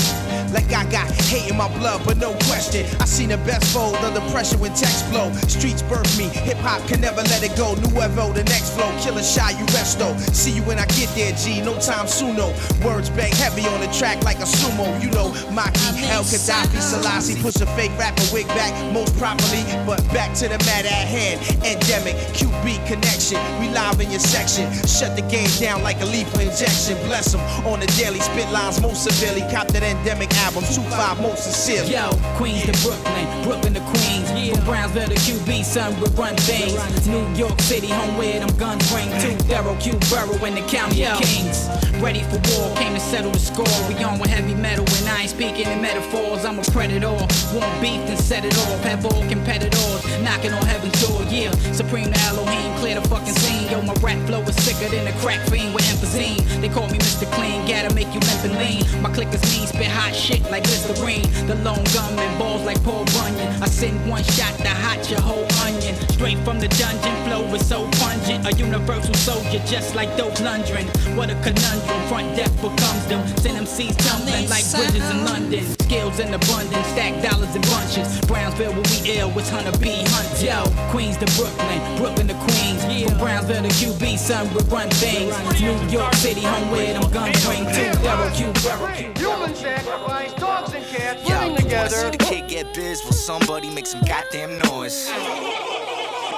Like 0.55 0.71
I 0.71 0.89
got 0.89 1.11
hate 1.27 1.51
in 1.51 1.57
my 1.57 1.67
blood, 1.79 2.03
but 2.07 2.19
no 2.19 2.33
question. 2.47 2.87
I 3.01 3.07
seen 3.07 3.31
the 3.31 3.39
best 3.39 3.75
fold 3.75 3.97
under 3.97 4.21
pressure 4.31 4.57
when 4.59 4.71
text 4.75 5.05
flow. 5.07 5.33
Streets 5.49 5.83
birth 5.83 6.17
me. 6.17 6.29
Hip 6.47 6.59
hop 6.59 6.87
can 6.87 7.01
never 7.01 7.23
let 7.23 7.43
it 7.43 7.57
go. 7.57 7.75
Nuevo, 7.75 8.33
the 8.33 8.45
next 8.45 8.71
flow. 8.71 8.87
Killer 9.03 9.25
shy, 9.25 9.51
you 9.59 9.67
resto. 9.75 10.15
See 10.33 10.53
you 10.53 10.63
when 10.63 10.79
I 10.79 10.87
get 10.95 11.11
there, 11.17 11.33
G. 11.33 11.61
No 11.61 11.75
time 11.81 12.07
soon, 12.07 12.37
no. 12.37 12.55
Words 12.87 13.11
bang 13.11 13.33
heavy 13.35 13.64
on 13.69 13.81
the 13.81 13.91
track 13.93 14.23
like 14.25 14.39
a 14.39 14.49
sumo. 14.49 14.87
You 15.03 15.11
know, 15.11 15.31
Maki, 15.51 16.03
El 16.11 16.25
Gaddafi, 16.25 16.81
Selassie. 16.81 17.41
Push 17.41 17.61
a 17.61 17.67
fake 17.75 17.93
rapper 17.99 18.25
wig 18.33 18.47
back 18.49 18.73
most 18.93 19.17
properly. 19.19 19.63
But 19.87 20.03
back 20.13 20.35
to 20.39 20.49
the 20.49 20.59
matter 20.65 20.89
at 20.89 21.09
hand. 21.09 21.41
Endemic, 21.65 22.17
QB 22.37 22.87
connection. 22.87 23.39
We 23.61 23.69
live 23.71 24.01
in 24.01 24.11
your 24.11 24.21
section. 24.21 24.71
Shut 24.87 25.17
the 25.17 25.23
game 25.33 25.51
down 25.59 25.83
like 25.83 26.01
a 26.01 26.07
lethal 26.07 26.41
injection. 26.41 26.97
Bless 27.07 27.33
them 27.33 27.41
on 27.67 27.81
the 27.81 27.87
daily 27.99 28.21
spit 28.21 28.51
lines 28.51 28.81
most 28.81 29.05
severely. 29.05 29.43
Cop 29.53 29.69
that 29.69 29.83
endemic 29.83 30.33
album, 30.45 30.65
2-5 30.65 31.23
most 31.23 31.45
sincerely. 31.45 31.93
Yo, 31.93 32.11
Queens 32.37 32.65
to 32.67 32.75
Brooklyn, 32.85 33.27
Brooklyn 33.43 33.75
to 33.75 33.81
Queens. 33.81 34.29
From 34.35 34.65
Brownsville 34.65 35.09
to 35.09 35.15
QB, 35.15 35.65
son, 35.65 35.95
we 36.01 36.09
run 36.21 36.37
things. 36.37 37.09
New 37.09 37.27
York 37.35 37.61
City, 37.61 37.89
home 37.89 38.17
where 38.17 38.41
them 38.41 38.55
guns 38.57 38.85
ring. 38.93 39.09
Two 39.21 39.35
thorough, 39.49 39.77
Q 39.77 39.95
Borough 40.11 40.45
in 40.45 40.55
the 40.55 40.65
county 40.69 41.07
of 41.07 41.19
Kings. 41.21 41.69
Ready 42.03 42.23
for 42.25 42.41
war, 42.53 42.77
came 42.77 42.93
to 42.95 43.01
settle 43.01 43.31
the 43.31 43.39
score. 43.39 43.54
We 43.57 44.03
on 44.03 44.19
with 44.19 44.31
heavy 44.31 44.55
metal, 44.55 44.85
and 44.99 45.09
I 45.09 45.23
ain't 45.23 45.31
speaking 45.31 45.69
in 45.69 45.81
metaphors. 45.81 46.45
I'm 46.45 46.59
a 46.59 46.63
predator. 46.63 47.13
Want 47.55 47.71
beef, 47.81 48.03
then 48.09 48.17
set 48.17 48.45
it 48.45 48.57
off. 48.59 48.83
Have 48.83 49.07
all 49.07 49.23
competitors 49.29 50.03
knocking 50.25 50.53
on 50.53 50.65
heaven's 50.67 50.99
door. 51.07 51.23
Yeah, 51.31 51.53
Supreme 51.71 52.11
to 52.13 52.19
Elohim, 52.27 52.77
clear 52.79 52.99
the 52.99 53.09
fucking 53.09 53.35
scene. 53.35 53.71
Yo, 53.71 53.81
my 53.83 53.95
rap 54.03 54.19
flow 54.27 54.43
is 54.43 54.57
sicker 54.57 54.91
than 54.91 55.07
a 55.07 55.13
crack 55.21 55.41
fiend 55.49 55.73
with 55.73 55.85
emphyseme. 55.85 56.43
They 56.61 56.69
call 56.69 56.89
me 56.89 56.99
Mr. 56.99 57.31
Clean, 57.33 57.65
gotta 57.69 57.95
make 57.95 58.09
you 58.09 58.21
limp 58.21 58.45
and 58.45 58.59
lean. 58.59 59.03
My 59.03 59.11
click 59.13 59.33
is 59.33 59.43
mean, 59.53 59.67
spit 59.69 59.87
hot 59.87 60.15
shit 60.15 60.43
like 60.51 60.65
Listerine. 60.65 61.31
The 61.47 61.55
lone 61.63 61.85
gunman, 61.95 62.39
balls 62.39 62.65
like 62.65 62.83
Paul 62.83 63.05
Bunyan. 63.15 63.63
I 63.63 63.67
send 63.67 63.95
one 64.11 64.25
shot 64.25 64.55
to 64.59 64.69
hot 64.69 65.09
your 65.09 65.21
whole 65.21 65.47
onion. 65.63 65.95
Straight 66.11 66.39
from 66.39 66.59
the 66.59 66.69
dungeon, 66.69 67.15
flow 67.25 67.45
is 67.55 67.65
so 67.67 67.89
pungent. 68.03 68.47
A 68.47 68.53
universal 68.57 69.15
soldier, 69.15 69.63
just 69.67 69.95
like 69.95 70.11
Dolph 70.17 70.39
Lundgren. 70.41 70.87
What 71.17 71.31
a 71.31 71.35
conundrum, 71.47 72.01
front 72.09 72.35
death 72.37 72.55
becomes 72.61 73.07
them. 73.07 73.23
Send 73.39 73.57
them 73.57 73.67
seas 73.67 73.97
tumbling 73.97 74.49
like 74.49 74.65
bridges 74.73 75.09
in 75.11 75.25
London. 75.25 75.65
Skills 75.81 76.19
in 76.19 76.33
abundance, 76.33 76.87
stack 76.89 77.23
dollars 77.23 77.55
in 77.55 77.63
bunches. 77.63 78.21
Brownsville 78.23 78.73
where 78.73 78.83
we 78.83 79.19
ill, 79.19 79.31
with 79.33 79.49
Hunter 79.51 79.77
B. 79.79 80.03
Hunt. 80.09 80.43
Yo, 80.43 80.65
Queens 80.91 81.17
to 81.19 81.27
Brooklyn, 81.37 81.81
Brooklyn 81.97 82.29
to 82.29 82.35
Queens. 82.35 82.83
From 83.09 83.19
Brownsville 83.19 83.63
to 83.63 83.69
QB, 83.69 84.19
son, 84.19 84.49
we 84.55 84.61
run 84.65 84.89
things. 84.91 85.35
New 85.61 85.77
York 85.89 86.15
City, 86.15 86.43
home 86.43 86.71
where 86.71 86.93
them 86.93 87.11
guns 87.11 87.47
ring. 87.47 87.65
Two 87.65 87.93
Darrow, 88.03 88.31
Q, 88.31 88.53
Barrel, 88.63 88.89
Q. 88.97 89.13
Human 89.17 89.55
sacrifice, 89.55 90.33
dogs 90.35 90.75
and 90.75 90.85
cats 90.87 91.29
Yo, 91.29 91.35
living 91.35 91.51
wanna 91.53 91.63
together. 91.63 91.89
see 91.97 92.11
the 92.11 92.19
kid 92.19 92.49
get 92.49 92.75
biz? 92.75 93.05
Will 93.05 93.13
somebody 93.13 93.71
make 93.71 93.87
some 93.87 94.01
goddamn 94.03 94.59
noise? 94.71 95.09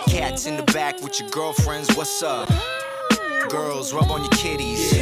Cats 0.09 0.47
in 0.47 0.57
the 0.57 0.63
back 0.73 1.01
with 1.03 1.21
your 1.21 1.29
girlfriends, 1.31 1.95
what's 1.97 2.23
up? 2.23 2.49
Girls, 3.49 3.93
rub 3.93 4.11
on 4.11 4.23
your 4.23 4.31
kitties. 4.31 4.93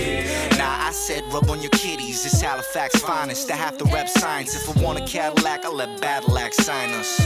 Nah, 0.59 0.87
I 0.87 0.91
said 0.93 1.25
rub 1.33 1.49
on 1.49 1.61
your 1.63 1.71
kitties. 1.71 2.27
It's 2.27 2.41
Halifax 2.41 3.01
finest. 3.01 3.51
I 3.51 3.57
have 3.57 3.79
to 3.79 3.85
rep 3.87 4.09
science. 4.09 4.55
If 4.55 4.77
I 4.77 4.83
want 4.83 4.99
a 5.01 5.07
Cadillac, 5.07 5.65
I'll 5.65 5.75
let 5.75 6.01
Badillac 6.01 6.53
sign 6.53 6.91
us. 6.91 7.21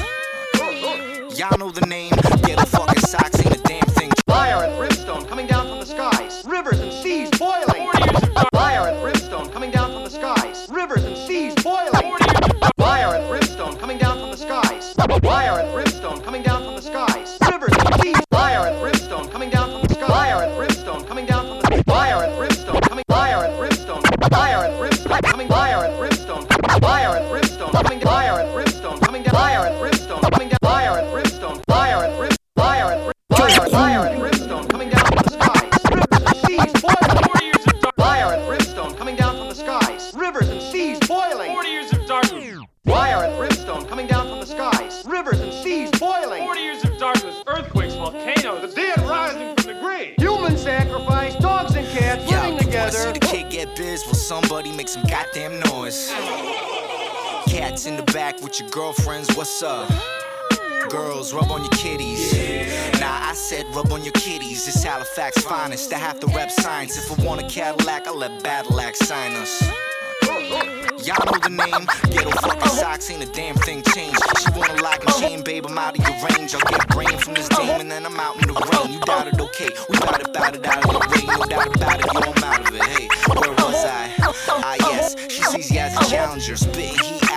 Y'all 1.36 1.58
know 1.58 1.70
the 1.70 1.86
name. 1.86 2.12
Ghetto 2.44 2.64
fucking 2.66 3.02
socks, 3.02 3.44
ain't 3.44 3.56
a 3.56 3.62
damn 3.62 3.86
thing. 3.88 4.10
Fire 4.26 4.64
and 4.64 4.76
brimstone 4.78 5.24
coming 5.26 5.46
down 5.46 5.68
from 5.68 5.80
the 5.80 5.86
skies. 5.86 6.44
Rivers 6.46 6.78
and 6.80 6.92
seas 6.92 7.30
boiling. 7.38 7.90
Fire 8.52 8.88
and 8.88 9.00
brimstone 9.00 9.50
coming 9.50 9.70
down 9.70 9.92
from 9.92 10.04
the 10.04 10.10
skies. 10.10 10.68
Rivers 10.70 11.04
and 11.04 11.16
seas 11.16 11.54
boiling. 11.56 12.17
Girls, 60.88 61.34
rub 61.34 61.50
on 61.50 61.60
your 61.60 61.70
kitties. 61.70 62.32
Nah, 62.98 63.28
I 63.28 63.34
said 63.34 63.66
rub 63.74 63.92
on 63.92 64.04
your 64.04 64.12
kitties. 64.12 64.66
It's 64.66 64.82
Halifax 64.82 65.42
finest. 65.42 65.92
I 65.92 65.98
have 65.98 66.18
to 66.20 66.26
rep 66.28 66.50
science. 66.50 66.96
If 66.96 67.18
I 67.18 67.24
want 67.24 67.42
a 67.42 67.46
Cadillac, 67.46 68.06
I'll 68.06 68.16
let 68.16 68.42
Badillac 68.42 68.96
sign 68.96 69.32
us. 69.36 69.62
Y'all 71.04 71.24
know 71.26 71.38
the 71.40 71.50
name. 71.50 71.86
Ghetto 72.10 72.30
fucking 72.40 72.70
socks, 72.70 73.10
ain't 73.10 73.22
a 73.22 73.26
damn 73.26 73.54
thing 73.56 73.82
changed. 73.94 74.18
She 74.40 74.50
wanna 74.58 74.80
lock 74.82 75.04
and 75.04 75.14
chain, 75.16 75.42
babe, 75.42 75.66
I'm 75.66 75.76
out 75.76 75.98
of 75.98 76.06
your 76.06 76.16
range. 76.28 76.54
I'll 76.54 76.70
get 76.70 76.88
brain 76.88 77.18
from 77.18 77.34
this 77.34 77.48
game 77.48 77.80
and 77.80 77.90
then 77.90 78.06
I'm 78.06 78.18
out 78.18 78.40
in 78.40 78.48
the 78.48 78.54
rain. 78.54 78.92
You 78.92 79.00
doubt 79.00 79.28
it, 79.28 79.38
okay? 79.40 79.68
We 79.90 79.98
bout 79.98 80.20
it, 80.20 80.32
bout 80.32 80.56
it 80.56 80.66
out 80.66 80.84
of 80.84 80.90
the 80.90 81.00
rain. 81.12 81.26
No 81.26 81.44
doubt 81.44 81.76
about 81.76 82.00
it, 82.00 82.06
yo, 82.14 82.32
I'm 82.32 82.44
out 82.44 82.68
of 82.68 82.74
it. 82.74 82.82
Hey, 82.82 83.08
where 83.38 83.52
was 83.52 83.84
I? 83.84 84.10
Ah, 84.48 84.76
yes, 84.80 85.16
she 85.28 85.42
sees 85.42 85.70
you 85.70 85.80
as 85.80 85.96
a 85.96 86.10
challenger. 86.10 86.56
Spitting 86.56 86.98
heat 86.98 87.27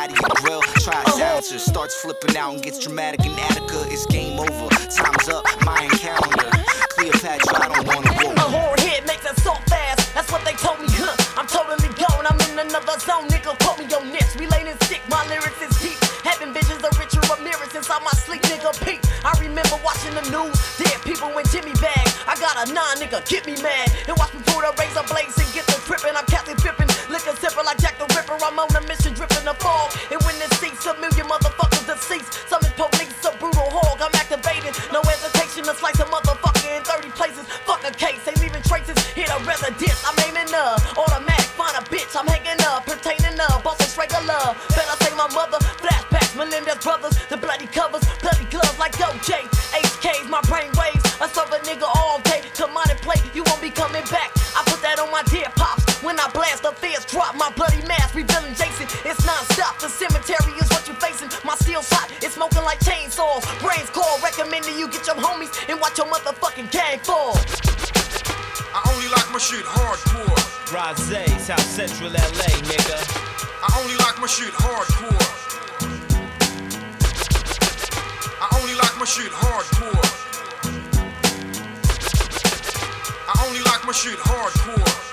grill. 0.42 0.62
Try. 0.82 1.04
Starts 1.42 1.96
flipping 2.02 2.38
out 2.38 2.54
and 2.54 2.62
gets 2.64 2.80
dramatic 2.80 3.26
in 3.26 3.32
Attica. 3.34 3.86
It's 3.90 4.06
game 4.08 4.40
over. 4.40 4.70
Time's 4.90 5.30
up, 5.30 5.46
Mayan 5.66 5.90
calendar. 5.98 6.50
Cleopatra, 6.94 7.56
I 7.58 7.68
don't 7.70 7.88
wanna 7.88 8.12
A 8.12 8.36
go. 8.36 8.42
horn 8.50 8.80
hit 8.80 9.06
makes 9.08 9.26
it 9.26 9.38
so 9.40 9.54
fast. 9.68 10.14
That's 10.14 10.32
what 10.32 10.44
they 10.46 10.54
told 10.54 10.80
me, 10.80 10.88
huh? 10.92 11.16
I'm 11.40 11.48
totally 11.48 11.90
gone. 11.96 12.26
I'm 12.28 12.38
in 12.52 12.60
another 12.60 13.00
zone, 13.00 13.28
nigga. 13.30 13.58
Quote 13.64 13.80
me 13.80 13.86
your 13.90 14.04
niche. 14.06 14.36
Relating 14.38 14.78
sick, 14.88 15.02
my 15.10 15.26
lyrics 15.28 15.62
is 15.62 15.74
deep. 15.82 15.98
Having 16.24 16.54
visions 16.54 16.84
of 16.84 16.92
Richard 17.00 17.24
Ramirez 17.30 17.74
inside 17.74 18.04
my 18.04 18.14
sleep, 18.22 18.42
nigga. 18.52 18.72
Peep. 18.86 19.00
I 19.26 19.34
remember 19.40 19.78
watching 19.84 20.14
the 20.14 20.26
news. 20.30 20.54
Dead 20.78 20.98
people 21.02 21.32
in 21.38 21.46
Jimmy 21.50 21.74
bag. 21.82 22.06
I 22.28 22.36
got 22.38 22.58
a 22.62 22.74
nine, 22.74 22.98
nigga. 23.02 23.24
Get 23.28 23.46
me 23.46 23.56
mad. 23.62 23.90
And 24.08 24.18
watch 24.18 24.34
me 24.34 24.42
pull 24.46 24.62
the 24.62 24.74
razor 24.78 25.06
blades 25.10 25.38
and 25.40 25.50
get 25.56 25.66
the 25.66 25.78
trippin'. 25.88 26.16
I'm 26.16 26.26
Captain 26.28 26.58
Pippin. 26.58 26.88
Liquor 27.10 27.34
sipper 27.40 27.64
like 27.64 27.80
Jack 27.80 27.98
the 27.98 28.06
Ripper. 28.14 28.38
I'm 28.44 28.60
on 28.60 28.70
a 28.76 28.82
mission, 28.86 29.11
homies 65.52 65.70
and 65.70 65.80
watch 65.80 65.98
your 65.98 66.08
motherfucking 66.08 66.72
gang 66.72 67.00
fall. 67.00 67.36
I 68.74 68.82
only 68.94 69.08
like 69.10 69.32
my 69.32 69.40
shit 69.40 69.66
hardcore. 69.66 70.38
Rosé, 70.72 71.28
South 71.40 71.62
Central 71.62 72.10
LA, 72.10 72.52
nigga. 72.64 72.98
I 73.64 73.82
only 73.82 73.96
like 73.98 74.20
my 74.20 74.28
shit 74.28 74.54
hardcore. 74.54 75.28
I 78.42 78.60
only 78.62 78.76
like 78.76 78.98
my 78.98 79.06
shit 79.06 79.32
hardcore. 79.32 80.18
I 83.28 83.46
only 83.48 83.62
like 83.62 83.86
my 83.86 83.92
shit 83.92 84.18
hardcore. 84.18 85.11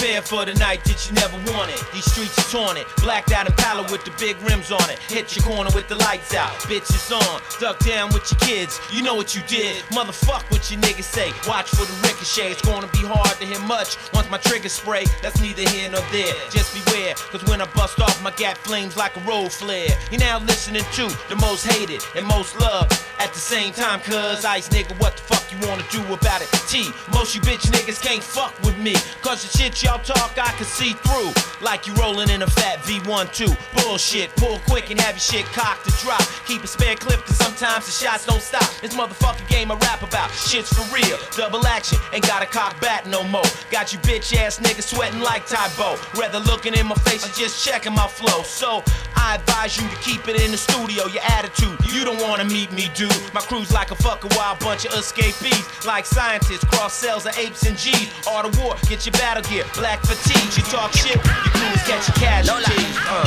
Prepare 0.00 0.22
for 0.22 0.46
the 0.46 0.54
night 0.54 0.82
that 0.84 0.96
you 1.04 1.12
never 1.12 1.36
wanted. 1.52 1.76
These 1.92 2.10
streets 2.10 2.32
are 2.38 2.48
taunted. 2.48 2.86
Blacked 3.02 3.32
out 3.32 3.46
pallid 3.58 3.90
with 3.90 4.02
the 4.02 4.10
big 4.18 4.40
rims 4.40 4.72
on 4.72 4.88
it. 4.88 4.98
Hit 5.12 5.36
your 5.36 5.44
corner 5.44 5.68
with 5.74 5.88
the 5.88 5.96
lights 5.96 6.34
out. 6.34 6.56
bitch 6.64 6.88
Bitches 6.88 7.12
on. 7.12 7.42
Duck 7.60 7.78
down 7.80 8.08
with 8.14 8.24
your 8.32 8.40
kids. 8.40 8.80
You 8.90 9.02
know 9.02 9.14
what 9.14 9.34
you 9.34 9.42
did. 9.46 9.76
Motherfuck 9.92 10.50
what 10.50 10.70
your 10.70 10.80
niggas 10.80 11.04
say. 11.04 11.32
Watch 11.46 11.68
for 11.68 11.84
the 11.84 11.92
ricochet. 12.00 12.52
It's 12.52 12.62
gonna 12.62 12.88
be 12.88 13.04
hard 13.04 13.36
to 13.40 13.44
hit 13.44 13.60
much 13.68 13.98
once 14.14 14.30
my 14.30 14.38
trigger 14.38 14.70
spray. 14.70 15.04
That's 15.20 15.38
neither 15.38 15.68
here 15.68 15.90
nor 15.90 16.00
there. 16.12 16.32
Just 16.50 16.72
beware. 16.72 17.12
Cause 17.30 17.44
when 17.44 17.60
I 17.60 17.66
bust 17.76 18.00
off, 18.00 18.22
my 18.22 18.30
gap 18.40 18.56
flames 18.56 18.96
like 18.96 19.14
a 19.18 19.20
road 19.28 19.52
flare. 19.52 19.92
You 20.10 20.16
now 20.16 20.38
listening 20.38 20.84
to 20.96 21.12
the 21.28 21.36
most 21.36 21.66
hated 21.66 22.00
and 22.16 22.26
most 22.26 22.58
loved 22.58 22.96
at 23.18 23.34
the 23.34 23.38
same 23.38 23.74
time. 23.74 24.00
Cause 24.00 24.46
ice 24.46 24.70
nigga, 24.70 24.98
what 24.98 25.16
the 25.18 25.22
fuck 25.24 25.44
you 25.52 25.58
wanna 25.68 25.84
do 25.90 26.00
about 26.12 26.40
it? 26.40 26.48
T, 26.68 26.88
most 27.12 27.34
you 27.34 27.42
bitch 27.42 27.68
niggas 27.68 28.00
can't 28.00 28.22
fuck 28.22 28.58
with 28.62 28.78
me. 28.78 28.94
Cause 29.20 29.42
the 29.44 29.58
shit 29.58 29.74
y'all 29.90 29.98
talk, 30.04 30.38
I 30.38 30.52
can 30.52 30.66
see 30.66 30.92
through. 30.92 31.32
Like 31.60 31.86
you 31.86 31.94
rolling 31.94 32.30
in 32.30 32.42
a 32.42 32.46
fat 32.46 32.78
V1 32.80 33.34
2. 33.34 33.82
Bullshit, 33.82 34.34
pull 34.36 34.58
quick 34.68 34.90
and 34.90 35.00
have 35.00 35.14
your 35.14 35.20
shit 35.20 35.44
cocked 35.46 35.84
to 35.84 35.92
drop. 36.02 36.22
Keep 36.46 36.62
a 36.62 36.66
spare 36.66 36.94
clip, 36.94 37.20
cause 37.26 37.36
sometimes 37.36 37.86
the 37.86 37.92
shots 37.92 38.24
don't 38.26 38.40
stop. 38.40 38.68
This 38.80 38.94
motherfucking 38.94 39.48
game 39.48 39.70
I 39.70 39.74
rap 39.76 40.02
about, 40.02 40.30
shit's 40.30 40.72
for 40.72 40.86
real. 40.94 41.18
Double 41.36 41.66
action, 41.66 41.98
ain't 42.12 42.26
got 42.26 42.42
a 42.42 42.46
cock 42.46 42.80
bat 42.80 43.06
no 43.06 43.24
more. 43.24 43.44
Got 43.70 43.92
you 43.92 43.98
bitch 44.00 44.34
ass 44.36 44.60
niggas 44.60 44.94
sweating 44.94 45.20
like 45.20 45.46
Tae 45.46 45.70
Bo. 45.76 45.98
Rather 46.18 46.38
looking 46.38 46.74
in 46.74 46.86
my 46.86 46.94
face 47.06 47.24
and 47.24 47.34
just 47.34 47.64
checking 47.64 47.94
my 47.94 48.06
flow. 48.06 48.42
So 48.42 48.82
I 49.16 49.34
advise 49.34 49.76
you 49.76 49.88
to 49.88 49.96
keep 49.96 50.28
it 50.28 50.40
in 50.40 50.50
the 50.50 50.56
studio, 50.56 51.06
your 51.08 51.22
attitude. 51.24 51.78
You 51.92 52.04
don't 52.04 52.20
wanna 52.22 52.44
meet 52.44 52.72
me, 52.72 52.90
dude. 52.94 53.12
My 53.34 53.40
crew's 53.40 53.72
like 53.72 53.90
a 53.90 53.96
fucking 53.96 54.30
wild 54.36 54.60
bunch 54.60 54.86
of 54.86 54.94
escapees. 54.94 55.64
Like 55.84 56.06
scientists, 56.06 56.64
cross 56.64 56.94
cells 56.94 57.26
of 57.26 57.36
apes 57.36 57.66
and 57.66 57.76
G's. 57.76 58.08
All 58.26 58.48
the 58.48 58.60
war, 58.60 58.76
get 58.88 59.04
your 59.04 59.12
battle 59.12 59.42
gear, 59.50 59.64
black 59.80 60.04
fatigue. 60.04 60.52
You 60.52 60.62
talk 60.68 60.92
shit, 60.92 61.16
your 61.16 61.52
crew 61.56 61.72
is 61.72 61.82
catching 61.88 62.14
casualties. 62.20 62.92
Uh. 63.08 63.24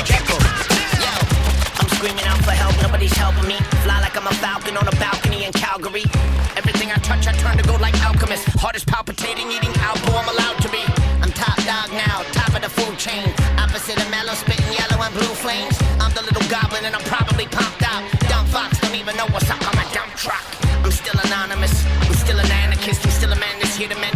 I'm 1.81 1.89
screaming 1.97 2.23
out 2.29 2.37
for 2.45 2.53
help, 2.53 2.77
nobody's 2.79 3.11
helping 3.17 3.49
me. 3.49 3.57
Fly 3.81 3.99
like 3.99 4.15
I'm 4.15 4.27
a 4.29 4.35
falcon 4.37 4.77
on 4.77 4.87
a 4.87 4.95
balcony 5.01 5.45
in 5.45 5.51
Calgary. 5.51 6.05
Everything 6.55 6.93
I 6.93 7.01
touch, 7.01 7.25
I 7.25 7.33
turn 7.41 7.57
to 7.57 7.65
gold 7.65 7.81
like 7.81 7.97
alchemist. 8.05 8.45
Heart 8.61 8.75
is 8.77 8.85
palpitating, 8.85 9.49
eating 9.49 9.73
alpo, 9.81 10.13
I'm 10.13 10.29
allowed 10.29 10.61
to 10.61 10.69
be. 10.69 10.85
I'm 11.25 11.33
top 11.33 11.57
dog 11.65 11.89
now, 11.91 12.21
top 12.37 12.53
of 12.53 12.61
the 12.61 12.69
food 12.69 12.95
chain. 13.01 13.33
Opposite 13.57 13.97
of 13.97 14.09
mellow, 14.13 14.37
spitting 14.37 14.71
yellow 14.77 15.01
and 15.01 15.13
blue 15.17 15.33
flames. 15.41 15.75
I'm 15.97 16.13
the 16.13 16.21
little 16.21 16.45
goblin 16.53 16.85
and 16.85 16.93
I'm 16.95 17.05
probably 17.09 17.49
pumped 17.49 17.81
out. 17.81 18.05
Dumb 18.29 18.45
fox 18.45 18.79
don't 18.79 18.95
even 18.95 19.17
know 19.17 19.25
what's 19.33 19.49
up 19.49 19.59
on 19.65 19.73
my 19.75 19.87
dump 19.89 20.13
truck. 20.13 20.45
I'm 20.85 20.91
still 20.91 21.17
anonymous, 21.25 21.73
I'm 22.05 22.13
still 22.13 22.37
an 22.37 22.51
anarchist, 22.51 23.01
I'm 23.05 23.11
still 23.11 23.33
a 23.33 23.39
man 23.39 23.57
that's 23.57 23.75
here 23.75 23.89
to 23.89 23.97
mentally 23.97 24.12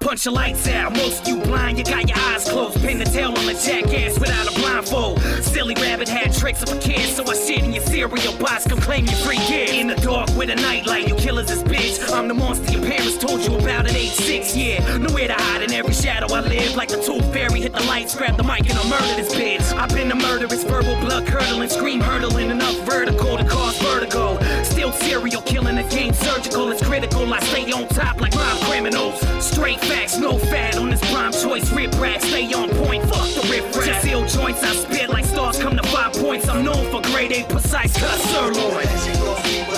Punch 0.00 0.24
your 0.24 0.34
lights 0.34 0.68
out, 0.68 0.92
most 0.92 1.26
you 1.26 1.40
blind, 1.40 1.78
you 1.78 1.84
got 1.84 2.08
your 2.08 2.18
eyes 2.18 2.48
closed. 2.48 2.80
Pin 2.80 2.98
the 2.98 3.04
tail 3.04 3.30
on 3.30 3.48
a 3.48 3.54
jackass 3.54 4.18
without 4.18 4.46
a 4.50 4.60
blindfold. 4.60 5.20
Silly 5.42 5.74
rabbit 5.74 6.08
had 6.08 6.32
tricks 6.32 6.62
of 6.62 6.70
a 6.76 6.78
kid, 6.80 7.08
so 7.08 7.24
I 7.24 7.34
shit 7.34 7.64
in 7.64 7.72
your 7.72 7.82
cereal 7.84 8.36
box, 8.38 8.66
come 8.66 8.80
claim 8.80 9.06
your 9.06 9.16
free 9.16 9.38
kid. 9.38 9.70
In 9.70 9.86
the 9.86 9.96
dark 9.96 10.28
with 10.36 10.50
a 10.50 10.56
nightlight, 10.56 11.08
you 11.08 11.14
killers 11.14 11.50
is 11.50 11.62
bitch. 11.64 12.12
I'm 12.12 12.28
the 12.28 12.34
monster 12.34 12.72
your 12.72 12.82
parents 12.82 13.18
told 13.18 13.40
you 13.40 13.56
about 13.56 13.86
at 13.86 13.94
age 13.94 14.10
six, 14.10 14.56
yeah. 14.56 14.96
Nowhere 14.98 15.28
to 15.28 15.34
hide 15.34 15.62
in 15.62 15.72
every 15.72 15.94
shadow 15.94 16.32
I 16.34 16.40
live. 16.40 16.76
Like 16.76 16.90
the 16.90 17.02
tooth 17.02 17.32
fairy, 17.32 17.60
hit 17.60 17.72
the 17.72 17.73
lights, 17.86 18.14
grab 18.14 18.36
the 18.36 18.42
mic, 18.42 18.68
and 18.68 18.78
I'll 18.78 18.88
murder 18.88 19.14
this 19.16 19.34
bitch. 19.34 19.72
I've 19.76 19.90
been 19.90 20.10
a 20.10 20.14
murderous, 20.14 20.64
verbal 20.64 20.96
blood 21.00 21.26
curdling, 21.26 21.68
scream 21.68 22.00
hurdling, 22.00 22.50
enough 22.50 22.76
vertical 22.80 23.36
to 23.36 23.44
cause 23.44 23.78
vertigo. 23.78 24.38
Still 24.62 24.92
serial 24.92 25.42
killing, 25.42 25.76
the 25.76 25.82
game 25.84 26.12
surgical, 26.12 26.70
it's 26.70 26.82
critical. 26.82 27.32
I 27.32 27.40
stay 27.40 27.70
on 27.72 27.88
top 27.88 28.20
like 28.20 28.34
mob 28.34 28.58
criminals. 28.62 29.20
Straight 29.44 29.80
facts, 29.80 30.18
no 30.18 30.38
fat 30.38 30.76
on 30.76 30.90
this 30.90 31.00
prime 31.12 31.32
choice. 31.32 31.70
Rip 31.72 31.92
rack, 32.00 32.20
stay 32.20 32.52
on 32.52 32.68
point, 32.70 33.02
fuck 33.04 33.28
the 33.34 33.46
rip 33.50 33.64
rap. 33.76 33.86
Just 33.86 34.06
ill 34.06 34.26
joints, 34.26 34.62
I 34.62 34.74
spit 34.74 35.10
like 35.10 35.24
stars 35.24 35.58
come 35.58 35.76
to 35.76 35.82
five 35.88 36.12
points. 36.14 36.48
I'm 36.48 36.64
known 36.64 36.90
for 36.90 37.02
grade 37.10 37.32
A 37.32 37.44
precise 37.44 37.92
cut 37.96 38.18
sirloin. 38.20 39.73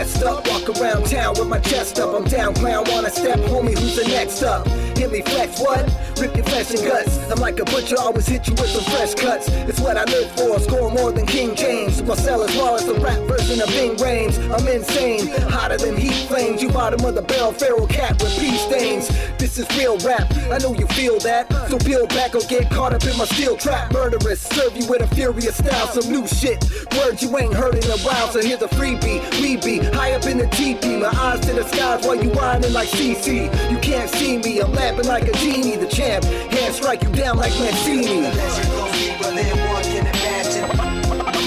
West 0.00 0.22
up. 0.22 0.48
Walk 0.48 0.66
around 0.80 1.04
town 1.04 1.34
with 1.38 1.48
my 1.48 1.58
chest 1.58 1.98
up. 1.98 2.14
I'm 2.14 2.24
down, 2.24 2.54
clown. 2.54 2.86
Wanna 2.88 3.10
step, 3.10 3.38
homie? 3.40 3.78
Who's 3.78 3.96
the 3.96 4.04
next 4.04 4.42
up? 4.42 4.66
Hit 5.00 5.12
me 5.12 5.22
flex, 5.22 5.58
what? 5.58 5.80
Rip 6.20 6.36
your 6.36 6.44
flesh 6.44 6.70
and 6.72 6.84
guts. 6.86 7.16
I'm 7.30 7.40
like 7.40 7.58
a 7.58 7.64
butcher, 7.64 7.96
always 7.98 8.26
hit 8.26 8.46
you 8.46 8.52
with 8.52 8.68
some 8.68 8.84
fresh 8.84 9.14
cuts. 9.14 9.48
It's 9.48 9.80
what 9.80 9.96
I 9.96 10.04
live 10.04 10.30
for. 10.32 10.60
Score 10.60 10.90
more 10.90 11.10
than 11.10 11.24
King 11.24 11.54
James. 11.56 12.02
Marsellus 12.02 12.54
Wallace 12.58 12.84
the 12.84 12.92
rap 12.96 13.18
version 13.20 13.62
of 13.62 13.70
Ving 13.70 13.96
Rhames. 13.96 14.36
I'm 14.52 14.68
insane, 14.68 15.28
hotter 15.48 15.78
than 15.78 15.96
heat 15.96 16.28
flames. 16.28 16.62
You 16.62 16.68
bottom 16.68 17.02
of 17.06 17.14
the 17.14 17.22
barrel, 17.22 17.52
feral 17.52 17.86
cat 17.86 18.22
with 18.22 18.38
pea 18.38 18.58
stains. 18.58 19.08
This 19.38 19.56
is 19.58 19.66
real 19.78 19.96
rap. 20.00 20.30
I 20.52 20.58
know 20.58 20.74
you 20.74 20.86
feel 20.88 21.18
that. 21.20 21.50
So 21.70 21.78
peel 21.78 22.06
back 22.08 22.34
or 22.34 22.42
get 22.42 22.70
caught 22.70 22.92
up 22.92 23.02
in 23.04 23.16
my 23.16 23.24
steel 23.24 23.56
trap. 23.56 23.92
Murderous, 23.94 24.42
serve 24.42 24.76
you 24.76 24.86
with 24.86 25.00
a 25.00 25.14
furious 25.14 25.56
style. 25.56 25.86
Some 25.86 26.12
new 26.12 26.26
shit. 26.26 26.62
Words 26.98 27.22
you 27.22 27.38
ain't 27.38 27.54
heard 27.54 27.74
in 27.74 27.90
a 27.90 27.98
while. 28.00 28.28
So 28.28 28.42
here's 28.42 28.60
a 28.60 28.68
freebie. 28.68 29.22
We 29.40 29.56
be 29.56 29.78
high 29.78 30.12
up 30.12 30.26
in 30.26 30.36
the 30.36 30.46
teepee. 30.48 30.98
My 30.98 31.08
eyes 31.08 31.40
to 31.40 31.54
the 31.54 31.64
skies 31.64 32.06
while 32.06 32.22
you 32.22 32.28
whining 32.32 32.74
like 32.74 32.88
CC. 32.88 33.44
You 33.70 33.78
can't 33.78 34.10
see 34.10 34.36
me. 34.36 34.60
I'm 34.60 34.72
laughing 34.72 34.89
like 34.98 35.28
a 35.28 35.32
genie. 35.38 35.76
The 35.76 35.86
champ. 35.86 36.24
Hand 36.24 36.74
strike 36.74 37.02
you 37.02 37.10
down 37.12 37.36
like 37.36 37.52
Mancini. 37.58 38.26
A 38.26 38.30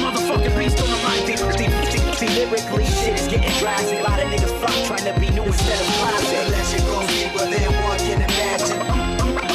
motherfucking 0.04 0.58
beast 0.58 0.80
on 0.82 0.88
the 0.90 0.98
mic. 1.04 1.26
See, 1.28 1.68
see, 1.92 2.00
see, 2.16 2.30
lyrically, 2.36 2.86
shit 2.86 3.20
is 3.20 3.28
getting 3.28 3.52
drastic. 3.60 4.00
A 4.00 4.04
lot 4.04 4.20
of 4.20 4.30
niggas 4.30 4.54
flock 4.60 4.76
trying 4.88 5.06
to 5.14 5.20
be 5.20 5.30
new 5.30 5.44
instead 5.44 5.80
of 5.80 5.88
classic. 5.98 6.48
That 6.54 6.66
shit 6.68 6.84
goes 6.86 7.08
deeper 7.08 7.46
than 7.46 7.72
one 7.84 7.98
can 8.00 8.22
imagine. 8.22 8.80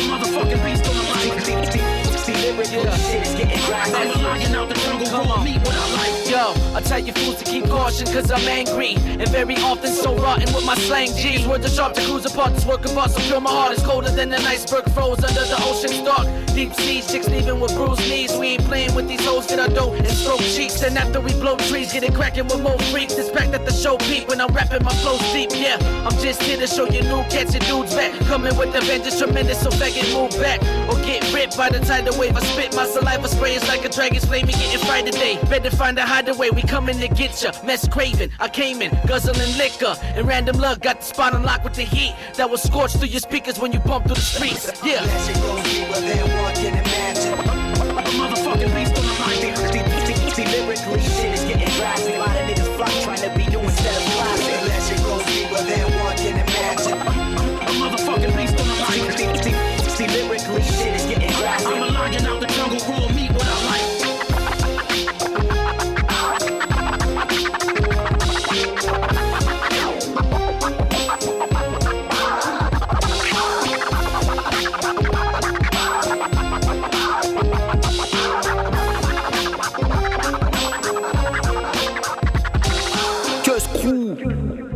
Motherfucking 0.08 0.62
beast 0.64 0.84
on 0.88 0.94
the 0.94 1.02
mic. 1.12 1.32
See, 1.44 1.56
see, 1.72 1.82
see, 2.18 2.36
lyrically, 2.52 2.90
shit 3.08 3.22
is 3.26 3.34
getting 3.34 3.62
drastic. 3.66 3.96
I'm 3.96 4.10
a 4.10 4.22
lion 4.22 4.54
out 4.54 4.68
the 4.68 4.74
jungle, 4.74 5.08
raw 5.12 5.42
meat 5.42 5.60
without 5.60 5.90
life. 5.92 6.30
Yo, 6.30 6.54
I 6.74 6.80
tell 6.82 6.98
you 6.98 7.12
to 7.32 7.44
keep 7.44 7.64
caution 7.66 8.06
cause 8.06 8.30
I'm 8.30 8.46
angry. 8.48 8.94
And 8.96 9.28
very 9.28 9.56
often 9.56 9.90
so 9.90 10.16
rotten 10.16 10.52
with 10.54 10.64
my 10.64 10.76
slang 10.76 11.14
G's 11.16 11.46
Words 11.46 11.66
are 11.66 11.70
sharp 11.70 11.94
to 11.94 12.02
cruise 12.02 12.26
apart, 12.26 12.54
this 12.54 12.64
work 12.64 12.84
of 12.84 12.96
art 12.96 13.10
So 13.10 13.20
pure 13.20 13.40
my 13.40 13.50
heart 13.50 13.72
is 13.72 13.82
colder 13.82 14.10
than 14.10 14.32
an 14.32 14.44
iceberg 14.46 14.88
froze 14.92 15.22
Under 15.24 15.44
the 15.44 15.58
ocean's 15.62 16.02
dark, 16.04 16.26
deep 16.54 16.72
seas 16.74 17.10
Chicks 17.10 17.28
leaving 17.28 17.60
with 17.60 17.74
bruised 17.74 18.00
knees. 18.08 18.36
We 18.36 18.48
ain't 18.48 18.64
playing 18.64 18.94
with 18.94 19.08
these 19.08 19.24
hoes, 19.24 19.46
get 19.46 19.58
our 19.58 19.68
dough 19.68 19.92
and 19.94 20.06
stroke 20.08 20.40
cheeks. 20.40 20.82
And 20.82 20.96
after 20.98 21.20
we 21.20 21.32
blow 21.34 21.56
trees, 21.56 21.92
get 21.92 22.02
it 22.02 22.14
cracking 22.14 22.44
with 22.44 22.60
more 22.60 22.78
freaks. 22.90 23.16
Expect 23.16 23.54
at 23.54 23.64
the 23.64 23.72
show 23.72 23.96
peak 23.96 24.28
when 24.28 24.40
I'm 24.40 24.52
rapping 24.52 24.84
my 24.84 24.92
flows 25.02 25.20
deep 25.32 25.50
Yeah, 25.54 25.78
I'm 26.06 26.16
just 26.22 26.42
here 26.42 26.58
to 26.58 26.66
show 26.66 26.84
you 26.84 27.02
new 27.02 27.22
cats 27.30 27.54
and 27.54 27.64
dudes 27.66 27.94
back. 27.94 28.12
Coming 28.26 28.56
with 28.56 28.72
the 28.72 28.80
vengeance 28.82 29.18
tremendous, 29.18 29.60
so 29.60 29.70
faggot 29.70 30.12
move 30.12 30.30
back. 30.42 30.60
Or 30.88 30.96
get 31.04 31.32
ripped 31.32 31.56
by 31.56 31.70
the 31.70 31.80
tidal 31.80 32.18
wave. 32.18 32.36
I 32.36 32.40
spit 32.40 32.74
my 32.76 32.86
saliva 32.86 33.28
spray 33.28 33.54
is 33.54 33.66
like 33.66 33.84
a 33.84 33.88
dragon's 33.88 34.24
flame 34.24 34.46
We 34.46 34.52
getting 34.52 34.80
fried 34.80 35.06
today, 35.06 35.38
better 35.48 35.70
find 35.70 35.98
a 35.98 36.02
hideaway 36.02 36.50
We 36.50 36.62
coming 36.62 36.98
to 36.98 37.08
get 37.18 37.42
ya, 37.42 37.50
mess 37.64 37.86
craving. 37.88 38.30
I 38.38 38.48
came 38.48 38.80
in, 38.80 38.96
guzzling 39.06 39.58
liquor 39.58 39.96
And 40.14 40.26
Randam 40.26 40.58
Luck 40.60 40.80
got 40.80 41.00
the 41.00 41.04
spot 41.04 41.34
on 41.34 41.42
lock 41.42 41.64
with 41.64 41.74
the 41.74 41.82
heat 41.82 42.14
That 42.36 42.48
was 42.48 42.62
scorched 42.62 42.98
through 42.98 43.08
your 43.08 43.20
speakers 43.20 43.58
when 43.58 43.72
you 43.72 43.80
bump 43.80 44.06
through 44.06 44.14
the 44.14 44.20
streets. 44.20 44.70
Yeah. 44.84 45.02
A 47.98 48.10
motherfucking 48.20 48.74
beast 48.74 48.96
on 48.96 49.04
the 49.04 49.14
mic. 49.18 49.56
See, 50.06 50.14
see, 50.14 50.30
see, 50.30 50.46
lyrically, 50.46 51.00
shit 51.00 51.34
is 51.34 51.44
getting 51.44 51.68
drastic. 51.76 52.27